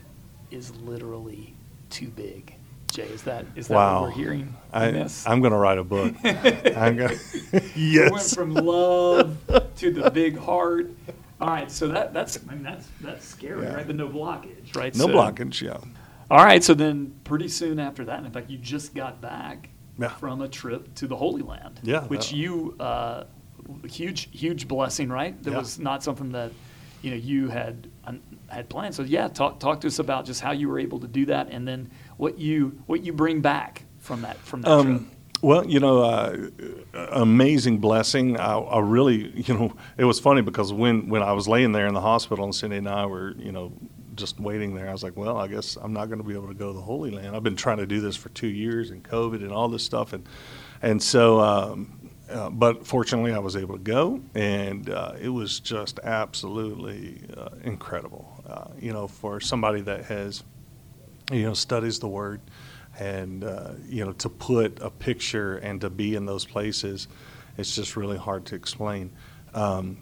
is 0.51 0.75
literally 0.77 1.53
too 1.89 2.08
big. 2.10 2.53
Jay, 2.91 3.03
is 3.03 3.23
that 3.23 3.45
is 3.56 3.67
that 3.67 3.75
wow. 3.75 4.01
what 4.01 4.10
we're 4.10 4.15
hearing 4.23 4.56
I. 4.73 5.10
I'm 5.25 5.41
going 5.41 5.51
to 5.51 5.58
write 5.58 5.77
a 5.77 5.84
book. 5.84 6.15
I'm 6.23 6.95
gonna, 6.95 7.15
We 7.75 7.99
went 8.10 8.23
from 8.23 8.53
love 8.53 9.38
to 9.77 9.91
the 9.91 10.10
big 10.10 10.38
heart. 10.38 10.89
All 11.39 11.49
right, 11.49 11.69
so 11.69 11.89
that 11.89 12.13
that's 12.13 12.39
I 12.49 12.53
mean 12.53 12.63
that's 12.63 12.88
that's 13.01 13.25
scary, 13.25 13.63
Yeah. 13.63 13.75
right? 13.75 13.86
The 13.88 13.93
no 13.93 14.08
blockage, 14.08 14.75
right? 14.75 14.95
No 14.95 15.06
So- 15.06 15.13
blockage, 15.13 15.62
yeah. 15.62 15.77
All 16.30 16.44
right, 16.44 16.63
so 16.63 16.74
then 16.74 17.13
pretty 17.24 17.48
soon 17.48 17.80
after 17.80 18.04
that, 18.06 18.24
in 18.26 18.32
fact, 18.32 18.50
you 18.50 18.58
just 18.58 18.94
got 18.94 19.22
back 19.22 19.70
Yeah. 19.98 20.10
from 20.10 20.42
a 20.42 20.48
trip 20.48 20.94
to 20.96 21.08
the 21.08 21.16
Holy 21.16 21.42
Land. 21.42 21.80
Yeah, 21.84 22.04
Which 22.06 22.30
that- 22.32 22.36
you 22.38 22.76
uh, 22.80 23.24
huge 23.90 24.30
huge 24.32 24.68
blessing, 24.68 25.10
right? 25.10 25.42
That 25.44 25.52
Yeah. 25.52 25.58
was 25.60 25.80
not 25.80 26.04
something 26.04 26.32
that 26.34 26.52
you 27.02 27.12
know 27.12 27.18
you 27.18 27.48
had 27.50 27.88
had 28.48 28.70
planned. 28.70 28.96
So 28.96 29.04
yeah, 29.04 29.28
talk 29.28 29.60
talk 29.60 29.82
to 29.82 29.88
us 29.88 30.00
about 30.00 30.26
just 30.26 30.42
how 30.42 30.52
you 30.52 30.68
were 30.70 30.80
able 30.80 31.00
to 31.00 31.08
do 31.08 31.26
that, 31.28 31.50
and 31.50 31.68
then 31.68 31.90
what 32.18 32.38
you 32.40 32.80
what 32.88 33.04
you 33.06 33.13
bring 33.13 33.42
back 33.42 33.86
from 33.98 34.22
that 34.22 34.38
from 34.38 34.62
that 34.62 34.72
um, 34.72 34.86
trip. 35.00 35.12
Well, 35.42 35.66
you 35.68 35.80
know, 35.80 36.02
uh, 36.02 36.48
amazing 37.12 37.78
blessing. 37.78 38.40
I, 38.40 38.58
I, 38.58 38.80
really, 38.80 39.32
you 39.48 39.54
know, 39.54 39.74
it 39.96 40.06
was 40.06 40.20
funny 40.20 40.42
because 40.42 40.74
when, 40.74 41.10
when 41.10 41.22
I 41.22 41.34
was 41.34 41.48
laying 41.48 41.74
there 41.74 41.86
in 41.86 41.94
the 41.94 42.02
hospital 42.02 42.44
and 42.44 42.56
Cindy 42.56 42.78
and 42.78 42.88
I 42.90 43.06
were, 43.06 43.36
you 43.38 43.52
know, 43.52 43.72
just 44.17 44.39
waiting 44.39 44.75
there, 44.75 44.89
I 44.89 44.91
was 44.91 45.03
like, 45.03 45.15
well, 45.15 45.38
I 45.38 45.47
guess 45.47 45.77
I'm 45.82 45.93
not 45.93 46.08
going 46.08 46.19
to 46.19 46.23
be 46.23 46.34
able 46.34 46.49
to 46.49 46.53
go 46.53 46.67
to 46.67 46.73
the 46.73 46.82
Holy 46.82 47.12
Land. 47.12 47.36
I've 47.36 47.43
been 47.43 47.56
trying 47.56 47.77
to 47.77 47.88
do 47.88 48.01
this 48.01 48.15
for 48.15 48.30
two 48.30 48.47
years 48.47 48.91
and 48.91 49.03
COVID 49.03 49.41
and 49.41 49.51
all 49.51 49.69
this 49.69 49.84
stuff. 49.84 50.13
And, 50.13 50.27
and 50.82 51.01
so, 51.01 51.39
um, 51.39 52.10
uh, 52.30 52.49
but 52.49 52.86
fortunately, 52.86 53.32
I 53.32 53.39
was 53.39 53.56
able 53.56 53.77
to 53.77 53.84
go, 53.84 54.21
and 54.36 54.89
uh, 54.89 55.13
it 55.19 55.30
was 55.30 55.62
just 55.62 55.99
absolutely 56.03 57.21
uh, 57.38 57.49
incredible. 57.63 58.43
Uh, 58.45 58.67
you 58.80 58.91
know, 58.91 59.08
for 59.08 59.39
somebody 59.39 59.82
that 59.82 60.06
has, 60.06 60.43
you 61.32 61.43
know, 61.43 61.53
studies 61.53 61.99
the 61.99 62.10
Word 62.10 62.41
and 62.99 63.43
uh, 63.43 63.71
you 63.88 64.03
know 64.03 64.12
to 64.13 64.30
put 64.30 64.80
a 64.82 64.89
picture 64.89 65.58
and 65.58 65.82
to 65.82 65.89
be 65.89 66.15
in 66.15 66.25
those 66.25 66.45
places 66.45 67.08
it's 67.58 67.75
just 67.75 67.95
really 67.95 68.17
hard 68.17 68.45
to 68.45 68.56
explain 68.56 69.12
um, 69.53 69.97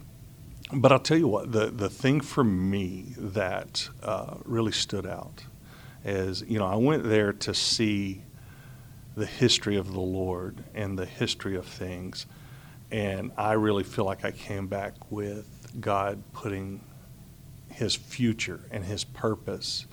but 0.72 0.92
i'll 0.92 0.98
tell 0.98 1.18
you 1.18 1.28
what 1.28 1.52
the, 1.52 1.66
the 1.66 1.88
thing 1.88 2.20
for 2.20 2.44
me 2.44 3.14
that 3.16 3.88
uh, 4.02 4.34
really 4.44 4.72
stood 4.72 5.06
out 5.06 5.44
is 6.04 6.42
you 6.42 6.58
know 6.58 6.66
i 6.66 6.76
went 6.76 7.04
there 7.04 7.32
to 7.32 7.54
see 7.54 8.22
the 9.16 9.26
history 9.26 9.76
of 9.76 9.92
the 9.92 10.00
lord 10.00 10.62
and 10.74 10.98
the 10.98 11.06
history 11.06 11.56
of 11.56 11.66
things 11.66 12.26
and 12.90 13.30
i 13.36 13.52
really 13.52 13.84
feel 13.84 14.04
like 14.04 14.24
i 14.24 14.30
came 14.30 14.66
back 14.66 14.94
with 15.10 15.46
god 15.80 16.22
putting 16.32 16.80
his 17.70 17.94
future 17.94 18.60
and 18.70 18.84
his 18.84 19.04
purpose 19.04 19.86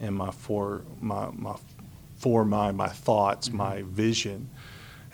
in 0.00 0.14
my 0.14 0.30
for 0.30 0.82
my, 1.00 1.28
my 1.32 1.54
for 2.16 2.44
my, 2.44 2.72
my 2.72 2.88
thoughts, 2.88 3.48
mm-hmm. 3.48 3.58
my 3.58 3.82
vision. 3.82 4.50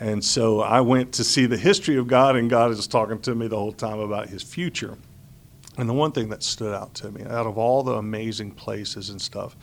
And 0.01 0.25
so 0.25 0.61
I 0.61 0.81
went 0.81 1.13
to 1.15 1.25
see 1.25 1.47
the 1.47 1.57
history 1.57 1.97
of 1.97 2.07
God, 2.09 2.37
and 2.37 2.51
God 2.51 2.71
is 2.71 2.87
talking 2.87 3.21
to 3.21 3.35
me 3.35 3.47
the 3.47 3.57
whole 3.57 3.73
time 3.73 3.99
about 3.99 4.29
his 4.29 4.43
future. 4.43 4.99
And 5.77 5.89
the 5.89 5.95
one 5.95 6.13
thing 6.13 6.29
that 6.29 6.43
stood 6.43 6.75
out 6.75 6.95
to 6.95 7.11
me, 7.11 7.25
out 7.25 7.47
of 7.47 7.59
all 7.59 7.83
the 7.83 7.95
amazing 7.95 8.53
places 8.53 9.11
and 9.11 9.21
stuff, 9.21 9.57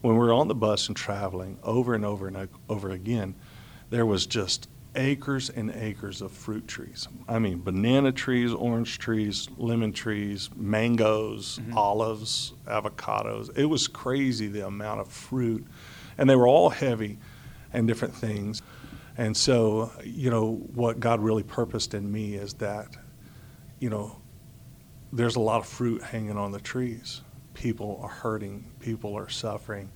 when 0.00 0.14
we 0.14 0.20
were 0.20 0.32
on 0.32 0.48
the 0.48 0.54
bus 0.54 0.88
and 0.88 0.96
traveling 0.96 1.58
over 1.62 1.94
and 1.94 2.04
over 2.04 2.28
and 2.28 2.48
over 2.68 2.90
again, 2.90 3.34
there 3.90 4.06
was 4.06 4.26
just 4.26 4.68
acres 4.94 5.50
and 5.50 5.70
acres 5.72 6.22
of 6.22 6.32
fruit 6.32 6.66
trees. 6.66 7.08
I 7.28 7.38
mean, 7.38 7.60
banana 7.60 8.12
trees, 8.12 8.52
orange 8.52 8.98
trees, 8.98 9.48
lemon 9.56 9.92
trees, 9.92 10.50
mangoes, 10.56 11.58
mm-hmm. 11.58 11.76
olives, 11.76 12.54
avocados. 12.66 13.56
It 13.56 13.66
was 13.66 13.88
crazy 13.88 14.48
the 14.48 14.66
amount 14.66 15.00
of 15.00 15.08
fruit 15.08 15.66
and 16.18 16.28
they 16.28 16.36
were 16.36 16.48
all 16.48 16.70
heavy 16.70 17.18
and 17.72 17.86
different 17.86 18.14
things. 18.14 18.62
And 19.18 19.36
so, 19.36 19.92
you 20.04 20.30
know, 20.30 20.54
what 20.74 21.00
God 21.00 21.20
really 21.20 21.42
purposed 21.42 21.94
in 21.94 22.10
me 22.10 22.34
is 22.34 22.54
that, 22.54 22.88
you 23.78 23.88
know, 23.88 24.16
there's 25.12 25.36
a 25.36 25.40
lot 25.40 25.60
of 25.60 25.66
fruit 25.66 26.02
hanging 26.02 26.36
on 26.36 26.52
the 26.52 26.60
trees. 26.60 27.22
People 27.54 27.98
are 28.02 28.10
hurting, 28.10 28.70
people 28.80 29.16
are 29.16 29.28
suffering, 29.28 29.90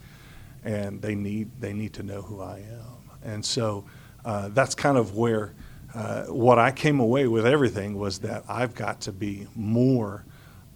and 0.64 1.02
they 1.02 1.14
need 1.14 1.50
they 1.61 1.74
need 1.74 1.92
to 1.94 2.02
know 2.02 2.22
who 2.22 2.40
I 2.40 2.59
am. 2.61 3.11
And 3.22 3.44
so, 3.44 3.85
uh, 4.24 4.48
that's 4.48 4.74
kind 4.74 4.96
of 4.96 5.14
where 5.16 5.54
uh, 5.94 6.24
what 6.26 6.59
I 6.59 6.70
came 6.70 7.00
away 7.00 7.26
with 7.26 7.44
everything 7.44 7.98
was 7.98 8.20
that 8.20 8.44
I've 8.48 8.74
got 8.74 9.02
to 9.02 9.12
be 9.12 9.46
more 9.54 10.24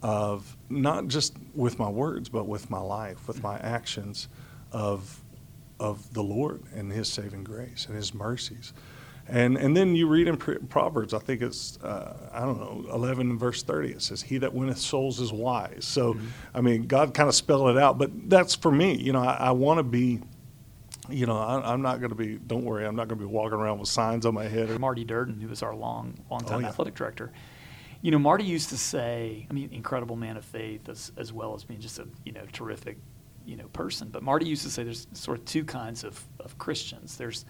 of 0.02 0.56
not 0.68 1.06
just 1.08 1.34
with 1.54 1.78
my 1.78 1.88
words, 1.88 2.28
but 2.28 2.46
with 2.46 2.68
my 2.68 2.80
life, 2.80 3.26
with 3.26 3.42
my 3.42 3.56
actions, 3.58 4.28
of 4.72 5.23
of 5.80 6.12
the 6.14 6.22
Lord 6.22 6.62
and 6.74 6.92
His 6.92 7.08
saving 7.08 7.44
grace 7.44 7.86
and 7.86 7.96
His 7.96 8.14
mercies. 8.14 8.72
And, 9.26 9.56
and 9.56 9.74
then 9.74 9.96
you 9.96 10.06
read 10.06 10.28
in 10.28 10.36
Proverbs, 10.36 11.14
I 11.14 11.18
think 11.18 11.40
it's, 11.40 11.78
uh, 11.82 12.30
I 12.32 12.40
don't 12.40 12.60
know, 12.60 12.92
11 12.92 13.38
verse 13.38 13.62
30, 13.62 13.92
it 13.92 14.02
says, 14.02 14.20
He 14.20 14.38
that 14.38 14.52
winneth 14.52 14.78
souls 14.78 15.18
is 15.18 15.32
wise. 15.32 15.84
So, 15.86 16.14
mm-hmm. 16.14 16.26
I 16.54 16.60
mean, 16.60 16.86
God 16.86 17.14
kind 17.14 17.28
of 17.28 17.34
spelled 17.34 17.70
it 17.70 17.78
out, 17.78 17.96
but 17.96 18.10
that's 18.28 18.54
for 18.54 18.70
me. 18.70 18.94
You 18.94 19.12
know, 19.12 19.22
I, 19.22 19.34
I 19.34 19.50
want 19.52 19.78
to 19.78 19.82
be, 19.82 20.20
you 21.08 21.24
know, 21.24 21.38
I, 21.38 21.72
am 21.72 21.80
not 21.80 22.00
going 22.00 22.10
to 22.10 22.16
be, 22.16 22.36
don't 22.36 22.64
worry, 22.64 22.84
I'm 22.86 22.96
not 22.96 23.08
going 23.08 23.18
to 23.18 23.26
be 23.26 23.30
walking 23.30 23.58
around 23.58 23.78
with 23.78 23.88
signs 23.88 24.26
on 24.26 24.34
my 24.34 24.46
head. 24.46 24.68
Or, 24.68 24.78
Marty 24.78 25.04
Durden, 25.04 25.40
who 25.40 25.48
was 25.48 25.62
our 25.62 25.74
long, 25.74 26.18
long 26.30 26.40
time 26.40 26.58
oh, 26.58 26.60
yeah. 26.60 26.68
athletic 26.68 26.94
director, 26.94 27.32
you 28.02 28.10
know, 28.10 28.18
Marty 28.18 28.44
used 28.44 28.68
to 28.68 28.76
say, 28.76 29.46
I 29.48 29.54
mean, 29.54 29.70
incredible 29.72 30.16
man 30.16 30.36
of 30.36 30.44
faith 30.44 30.90
as, 30.90 31.12
as 31.16 31.32
well 31.32 31.54
as 31.54 31.64
being 31.64 31.80
just 31.80 31.98
a, 31.98 32.06
you 32.26 32.32
know, 32.32 32.42
terrific 32.52 32.98
you 33.44 33.56
know 33.56 33.68
person. 33.68 34.08
But 34.08 34.22
Marty 34.22 34.46
used 34.46 34.62
to 34.62 34.70
say 34.70 34.84
there's 34.84 35.06
sort 35.12 35.38
of 35.38 35.44
two 35.44 35.64
kinds 35.64 36.04
of, 36.04 36.22
of 36.40 36.56
Christians. 36.58 37.16
There's 37.16 37.44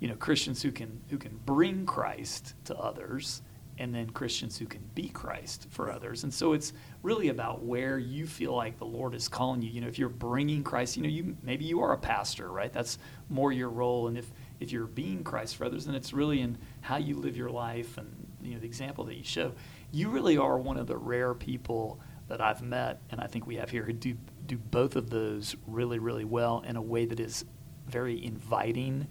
you 0.00 0.08
know 0.08 0.16
Christians 0.16 0.62
who 0.62 0.72
can 0.72 1.00
who 1.10 1.18
can 1.18 1.38
bring 1.44 1.86
Christ 1.86 2.54
to 2.64 2.76
others, 2.76 3.42
and 3.78 3.94
then 3.94 4.10
Christians 4.10 4.58
who 4.58 4.66
can 4.66 4.82
be 4.94 5.08
Christ 5.08 5.66
for 5.70 5.90
others. 5.90 6.24
And 6.24 6.32
so 6.32 6.52
it's 6.52 6.72
really 7.02 7.28
about 7.28 7.62
where 7.62 7.98
you 7.98 8.26
feel 8.26 8.54
like 8.54 8.78
the 8.78 8.84
Lord 8.84 9.14
is 9.14 9.28
calling 9.28 9.62
you. 9.62 9.70
You 9.70 9.80
know, 9.80 9.88
if 9.88 9.98
you're 9.98 10.08
bringing 10.08 10.62
Christ, 10.62 10.96
you 10.96 11.02
know, 11.02 11.08
you 11.08 11.36
maybe 11.42 11.64
you 11.64 11.80
are 11.80 11.92
a 11.92 11.98
pastor, 11.98 12.50
right? 12.50 12.72
That's 12.72 12.98
more 13.28 13.52
your 13.52 13.70
role. 13.70 14.08
And 14.08 14.18
if 14.18 14.30
if 14.60 14.70
you're 14.70 14.86
being 14.86 15.24
Christ 15.24 15.56
for 15.56 15.64
others, 15.64 15.86
then 15.86 15.94
it's 15.94 16.12
really 16.12 16.40
in 16.40 16.58
how 16.80 16.96
you 16.96 17.16
live 17.16 17.36
your 17.36 17.50
life 17.50 17.98
and 17.98 18.26
you 18.42 18.54
know 18.54 18.60
the 18.60 18.66
example 18.66 19.04
that 19.04 19.16
you 19.16 19.24
show. 19.24 19.52
You 19.90 20.10
really 20.10 20.38
are 20.38 20.58
one 20.58 20.76
of 20.76 20.86
the 20.86 20.96
rare 20.96 21.34
people 21.34 22.00
that 22.28 22.40
I've 22.40 22.62
met, 22.62 23.00
and 23.10 23.20
I 23.20 23.26
think 23.26 23.46
we 23.46 23.56
have 23.56 23.70
here 23.70 23.82
who 23.82 23.92
do 23.92 24.16
do 24.46 24.56
both 24.56 24.96
of 24.96 25.10
those 25.10 25.56
really, 25.66 25.98
really 25.98 26.24
well 26.24 26.62
in 26.66 26.76
a 26.76 26.82
way 26.82 27.04
that 27.06 27.20
is 27.20 27.44
very 27.86 28.24
inviting 28.24 29.06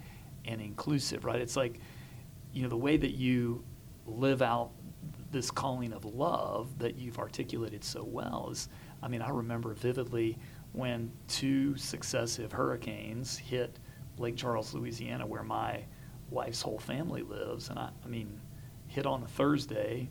and 0.46 0.62
inclusive, 0.62 1.26
right? 1.26 1.39
It's 1.39 1.56
like, 1.56 1.80
you 2.54 2.63
know, 2.63 2.70
the 2.70 2.78
way 2.78 2.98
that 2.98 3.12
you 3.12 3.63
live 4.06 4.41
out 4.41 4.72
this 5.32 5.50
calling 5.50 5.94
of 5.94 6.04
love 6.06 6.78
that 6.80 6.98
you've 6.98 7.20
articulated 7.20 7.84
so 7.84 8.04
well 8.04 8.50
is, 8.52 8.67
I 9.02 9.08
mean, 9.08 9.22
I 9.22 9.30
remember 9.30 9.74
vividly 9.74 10.38
when 10.74 11.12
two 11.28 11.76
successive 11.78 12.52
hurricanes 12.52 13.38
hit 13.38 13.80
Lake 14.17 14.36
Charles, 14.36 14.74
Louisiana, 14.74 15.26
where 15.26 15.44
my 15.44 15.84
wife's 16.30 16.62
whole 16.62 16.80
family 16.80 17.24
lives. 17.24 17.70
And 17.70 17.80
I, 17.80 17.89
I 18.04 18.08
mean, 18.08 18.39
hit 18.88 19.06
on 19.06 19.24
a 19.24 19.28
Thursday, 19.28 20.10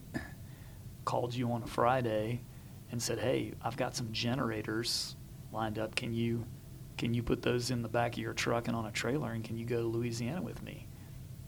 called 1.05 1.35
you 1.35 1.51
on 1.53 1.63
a 1.63 1.67
Friday, 1.67 2.43
and 2.91 3.03
said, 3.03 3.19
"Hey, 3.19 3.53
I've 3.63 3.77
got 3.77 3.95
some 3.95 4.13
generators 4.13 5.17
lined 5.53 5.79
up. 5.79 5.95
Can 5.95 6.13
you 6.15 6.45
can 6.97 7.15
you 7.15 7.23
put 7.23 7.43
those 7.43 7.71
in 7.71 7.83
the 7.83 7.89
back 7.89 8.13
of 8.13 8.19
your 8.19 8.35
truck 8.35 8.69
and 8.69 8.77
on 8.77 8.87
a 8.87 8.91
trailer 8.93 9.33
and 9.33 9.43
can 9.43 9.57
you 9.57 9.65
go 9.65 9.81
to 9.81 9.87
Louisiana 9.87 10.43
with 10.43 10.63
me?" 10.63 10.87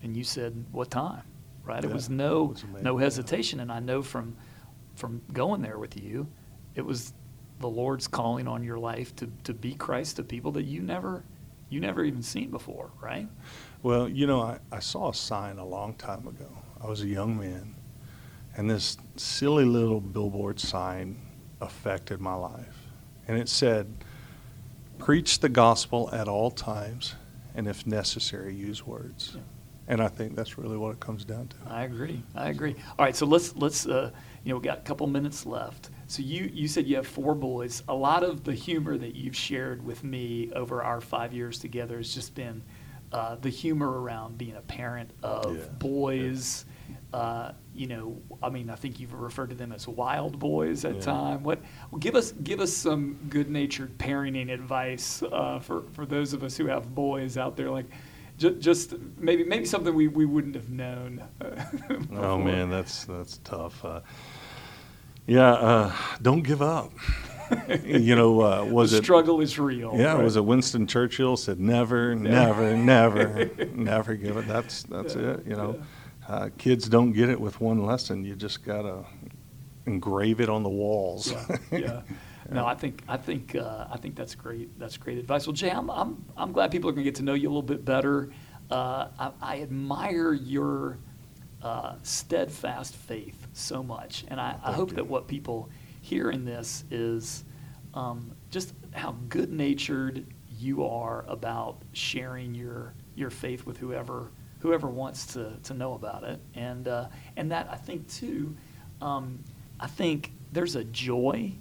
And 0.02 0.16
you 0.16 0.24
said, 0.24 0.64
"What 0.72 0.90
time?" 0.90 1.22
Right? 1.64 1.82
Yeah, 1.82 1.90
it 1.90 1.92
was 1.92 2.10
no 2.10 2.44
it 2.52 2.64
was 2.72 2.82
no 2.82 2.96
hesitation 2.96 3.60
and 3.60 3.70
I 3.70 3.80
know 3.80 4.02
from 4.02 4.36
from 4.94 5.22
going 5.32 5.62
there 5.62 5.78
with 5.78 6.00
you, 6.00 6.26
it 6.74 6.82
was 6.82 7.14
the 7.60 7.68
Lord's 7.68 8.08
calling 8.08 8.48
on 8.48 8.62
your 8.62 8.78
life 8.78 9.14
to 9.16 9.30
to 9.44 9.54
be 9.54 9.74
Christ 9.74 10.16
to 10.16 10.22
people 10.22 10.52
that 10.52 10.64
you 10.64 10.82
never 10.82 11.24
you 11.72 11.80
never 11.80 12.04
even 12.04 12.22
seen 12.22 12.50
before, 12.50 12.90
right? 13.00 13.26
Well, 13.82 14.06
you 14.08 14.26
know, 14.26 14.42
I, 14.42 14.58
I 14.70 14.80
saw 14.80 15.10
a 15.10 15.14
sign 15.14 15.58
a 15.58 15.64
long 15.64 15.94
time 15.94 16.26
ago. 16.26 16.50
I 16.80 16.86
was 16.86 17.00
a 17.00 17.06
young 17.06 17.38
man, 17.38 17.74
and 18.56 18.68
this 18.68 18.98
silly 19.16 19.64
little 19.64 20.00
billboard 20.00 20.60
sign 20.60 21.16
affected 21.62 22.20
my 22.20 22.34
life. 22.34 22.88
And 23.26 23.38
it 23.38 23.48
said, 23.48 23.92
Preach 24.98 25.40
the 25.40 25.48
gospel 25.48 26.10
at 26.12 26.28
all 26.28 26.50
times, 26.50 27.14
and 27.54 27.66
if 27.66 27.86
necessary, 27.86 28.54
use 28.54 28.86
words. 28.86 29.32
Yeah. 29.34 29.40
And 29.88 30.00
I 30.00 30.06
think 30.06 30.36
that's 30.36 30.58
really 30.58 30.76
what 30.76 30.92
it 30.92 31.00
comes 31.00 31.24
down 31.24 31.48
to. 31.48 31.56
I 31.66 31.82
agree. 31.82 32.22
I 32.36 32.50
agree. 32.50 32.76
All 32.98 33.04
right, 33.04 33.16
so 33.16 33.26
let's 33.26 33.56
let's 33.56 33.84
uh, 33.84 34.12
you 34.44 34.50
know 34.50 34.58
we 34.58 34.64
got 34.64 34.78
a 34.78 34.82
couple 34.82 35.06
minutes 35.08 35.44
left. 35.44 35.90
So 36.06 36.22
you 36.22 36.48
you 36.52 36.68
said 36.68 36.86
you 36.86 36.96
have 36.96 37.06
four 37.06 37.34
boys. 37.34 37.82
A 37.88 37.94
lot 37.94 38.22
of 38.22 38.44
the 38.44 38.54
humor 38.54 38.96
that 38.96 39.16
you've 39.16 39.36
shared 39.36 39.84
with 39.84 40.04
me 40.04 40.52
over 40.54 40.84
our 40.84 41.00
five 41.00 41.32
years 41.32 41.58
together 41.58 41.96
has 41.96 42.14
just 42.14 42.34
been 42.36 42.62
uh, 43.12 43.34
the 43.36 43.50
humor 43.50 44.00
around 44.00 44.38
being 44.38 44.54
a 44.54 44.62
parent 44.62 45.10
of 45.22 45.56
yeah. 45.56 45.64
boys. 45.78 46.64
Yeah 46.66 46.71
uh, 47.12 47.52
you 47.74 47.86
know, 47.86 48.20
I 48.42 48.48
mean, 48.48 48.70
I 48.70 48.74
think 48.74 48.98
you've 48.98 49.12
referred 49.12 49.50
to 49.50 49.56
them 49.56 49.72
as 49.72 49.86
wild 49.86 50.38
boys 50.38 50.84
at 50.84 50.96
yeah. 50.96 51.00
time. 51.00 51.42
What 51.42 51.60
well, 51.90 51.98
give 51.98 52.14
us 52.14 52.32
give 52.32 52.60
us 52.60 52.72
some 52.72 53.18
good-natured 53.28 53.98
parenting 53.98 54.50
advice 54.50 55.22
uh, 55.30 55.58
for 55.58 55.82
for 55.92 56.06
those 56.06 56.32
of 56.32 56.42
us 56.42 56.56
who 56.56 56.66
have 56.66 56.94
boys 56.94 57.36
out 57.36 57.56
there, 57.56 57.70
like 57.70 57.86
j- 58.38 58.54
just 58.58 58.94
maybe 59.18 59.44
maybe 59.44 59.66
something 59.66 59.94
we, 59.94 60.08
we 60.08 60.24
wouldn't 60.24 60.54
have 60.54 60.70
known. 60.70 61.22
oh 62.12 62.38
man, 62.38 62.70
that's 62.70 63.04
that's 63.04 63.38
tough. 63.44 63.84
Uh, 63.84 64.00
yeah, 65.26 65.52
uh, 65.52 65.92
don't 66.22 66.42
give 66.42 66.62
up. 66.62 66.92
you 67.84 68.16
know, 68.16 68.40
uh, 68.40 68.64
was 68.64 68.92
the 68.92 68.98
it 68.98 69.04
struggle 69.04 69.42
is 69.42 69.58
real? 69.58 69.92
Yeah, 69.94 70.14
right? 70.14 70.24
was 70.24 70.36
it 70.36 70.44
Winston 70.44 70.86
Churchill 70.86 71.36
said, 71.36 71.60
"Never, 71.60 72.14
never, 72.14 72.74
never, 72.74 73.50
never 73.74 74.14
give 74.16 74.38
it." 74.38 74.48
That's 74.48 74.82
that's 74.84 75.14
yeah. 75.14 75.32
it. 75.32 75.46
You 75.46 75.56
know. 75.56 75.76
Yeah 75.78 75.84
uh, 76.32 76.48
kids 76.56 76.88
don't 76.88 77.12
get 77.12 77.28
it 77.28 77.38
with 77.38 77.60
one 77.60 77.84
lesson. 77.84 78.24
You 78.24 78.34
just 78.34 78.64
gotta 78.64 79.04
engrave 79.84 80.40
it 80.40 80.48
on 80.48 80.62
the 80.62 80.70
walls. 80.70 81.30
Yeah, 81.30 81.56
yeah. 81.78 82.00
No, 82.50 82.66
I 82.66 82.74
think 82.74 83.02
I 83.06 83.18
think 83.18 83.54
uh, 83.54 83.86
I 83.90 83.98
think 83.98 84.16
that's 84.16 84.34
great. 84.34 84.78
That's 84.78 84.96
great 84.96 85.18
advice. 85.18 85.46
Well, 85.46 85.52
Jay, 85.52 85.70
I'm 85.70 85.90
I'm, 85.90 86.24
I'm 86.34 86.52
glad 86.52 86.70
people 86.70 86.88
are 86.88 86.94
going 86.94 87.04
to 87.04 87.10
get 87.10 87.16
to 87.16 87.22
know 87.22 87.34
you 87.34 87.48
a 87.48 87.50
little 87.50 87.62
bit 87.62 87.84
better. 87.84 88.30
Uh, 88.70 89.08
I, 89.18 89.32
I 89.42 89.60
admire 89.60 90.32
your 90.32 90.96
uh, 91.62 91.96
steadfast 92.02 92.96
faith 92.96 93.46
so 93.52 93.82
much, 93.82 94.24
and 94.28 94.40
I, 94.40 94.56
I 94.64 94.72
hope 94.72 94.90
you. 94.90 94.96
that 94.96 95.06
what 95.06 95.28
people 95.28 95.68
hear 96.00 96.30
in 96.30 96.46
this 96.46 96.84
is 96.90 97.44
um, 97.92 98.32
just 98.50 98.72
how 98.92 99.16
good-natured 99.28 100.26
you 100.58 100.86
are 100.86 101.26
about 101.28 101.82
sharing 101.92 102.54
your 102.54 102.94
your 103.16 103.28
faith 103.28 103.66
with 103.66 103.76
whoever 103.76 104.30
whoever 104.62 104.88
wants 104.88 105.26
to, 105.34 105.52
to 105.64 105.74
know 105.74 105.94
about 105.94 106.24
it, 106.24 106.40
and 106.54 106.86
uh, 106.88 107.08
and 107.36 107.50
that 107.50 107.68
I 107.70 107.76
think 107.76 108.08
too. 108.08 108.56
Um, 109.00 109.40
I 109.80 109.88
think 109.88 110.32
there's 110.52 110.76
a 110.76 110.84
joy 110.84 111.52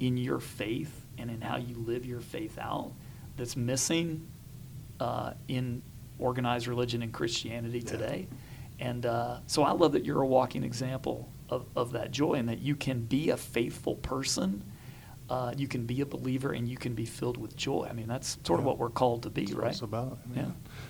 in 0.00 0.16
your 0.16 0.40
faith 0.40 1.06
and 1.16 1.30
in 1.30 1.40
how 1.40 1.56
you 1.56 1.76
live 1.76 2.04
your 2.04 2.20
faith 2.20 2.58
out 2.58 2.92
that's 3.36 3.56
missing 3.56 4.26
uh, 4.98 5.34
in 5.46 5.82
organized 6.18 6.66
religion 6.66 7.02
and 7.02 7.12
Christianity 7.12 7.78
Yeah. 7.78 7.90
today. 7.90 8.28
And 8.80 9.06
uh, 9.06 9.38
so 9.46 9.62
I 9.62 9.70
love 9.72 9.92
that 9.92 10.04
you're 10.04 10.22
a 10.22 10.26
walking 10.26 10.64
example 10.64 11.28
of, 11.48 11.66
of 11.76 11.92
that 11.92 12.10
joy 12.10 12.34
and 12.34 12.48
that 12.48 12.58
you 12.58 12.74
can 12.74 13.00
be 13.00 13.30
a 13.30 13.36
faithful 13.36 13.94
person. 13.96 14.64
Uh, 15.30 15.52
you 15.56 15.68
can 15.68 15.84
be 15.84 16.00
a 16.00 16.06
believer 16.06 16.52
and 16.52 16.68
you 16.68 16.76
can 16.76 16.94
be 16.94 17.04
filled 17.04 17.36
with 17.36 17.54
joy. 17.54 17.86
I 17.88 17.92
mean, 17.92 18.08
that's 18.08 18.38
sort 18.44 18.60
of 18.60 18.64
what 18.66 18.78
we're 18.78 18.88
called 18.88 19.24
to 19.24 19.30
be, 19.30 19.42
That's 19.42 19.54
what 19.54 19.62
right? 19.62 19.72
it's 19.72 19.82
about. 19.82 20.18
Yeah. 20.34 20.46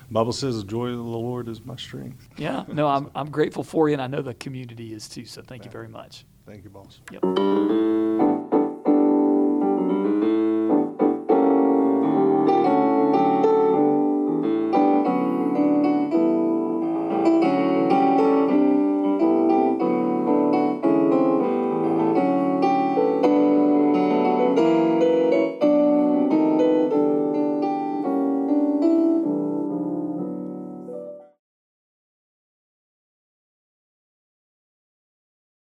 Bible 0.09 0.31
says 0.31 0.57
the 0.57 0.63
joy 0.67 0.87
of 0.87 0.95
the 0.97 1.03
Lord 1.03 1.49
is 1.49 1.65
my 1.65 1.75
strength. 1.75 2.29
Yeah. 2.37 2.63
No, 2.71 2.87
I'm, 2.95 3.11
I'm 3.15 3.29
grateful 3.31 3.63
for 3.63 3.89
you, 3.89 3.93
and 3.93 4.01
I 4.01 4.07
know 4.07 4.21
the 4.21 4.33
community 4.35 4.93
is 4.93 5.09
too. 5.09 5.25
So 5.25 5.41
thank 5.41 5.65
you 5.65 5.71
very 5.71 5.89
much. 5.89 6.25
Thank 6.45 6.63
you, 6.63 6.69
boss. 6.69 7.01
Yep. 7.11 7.88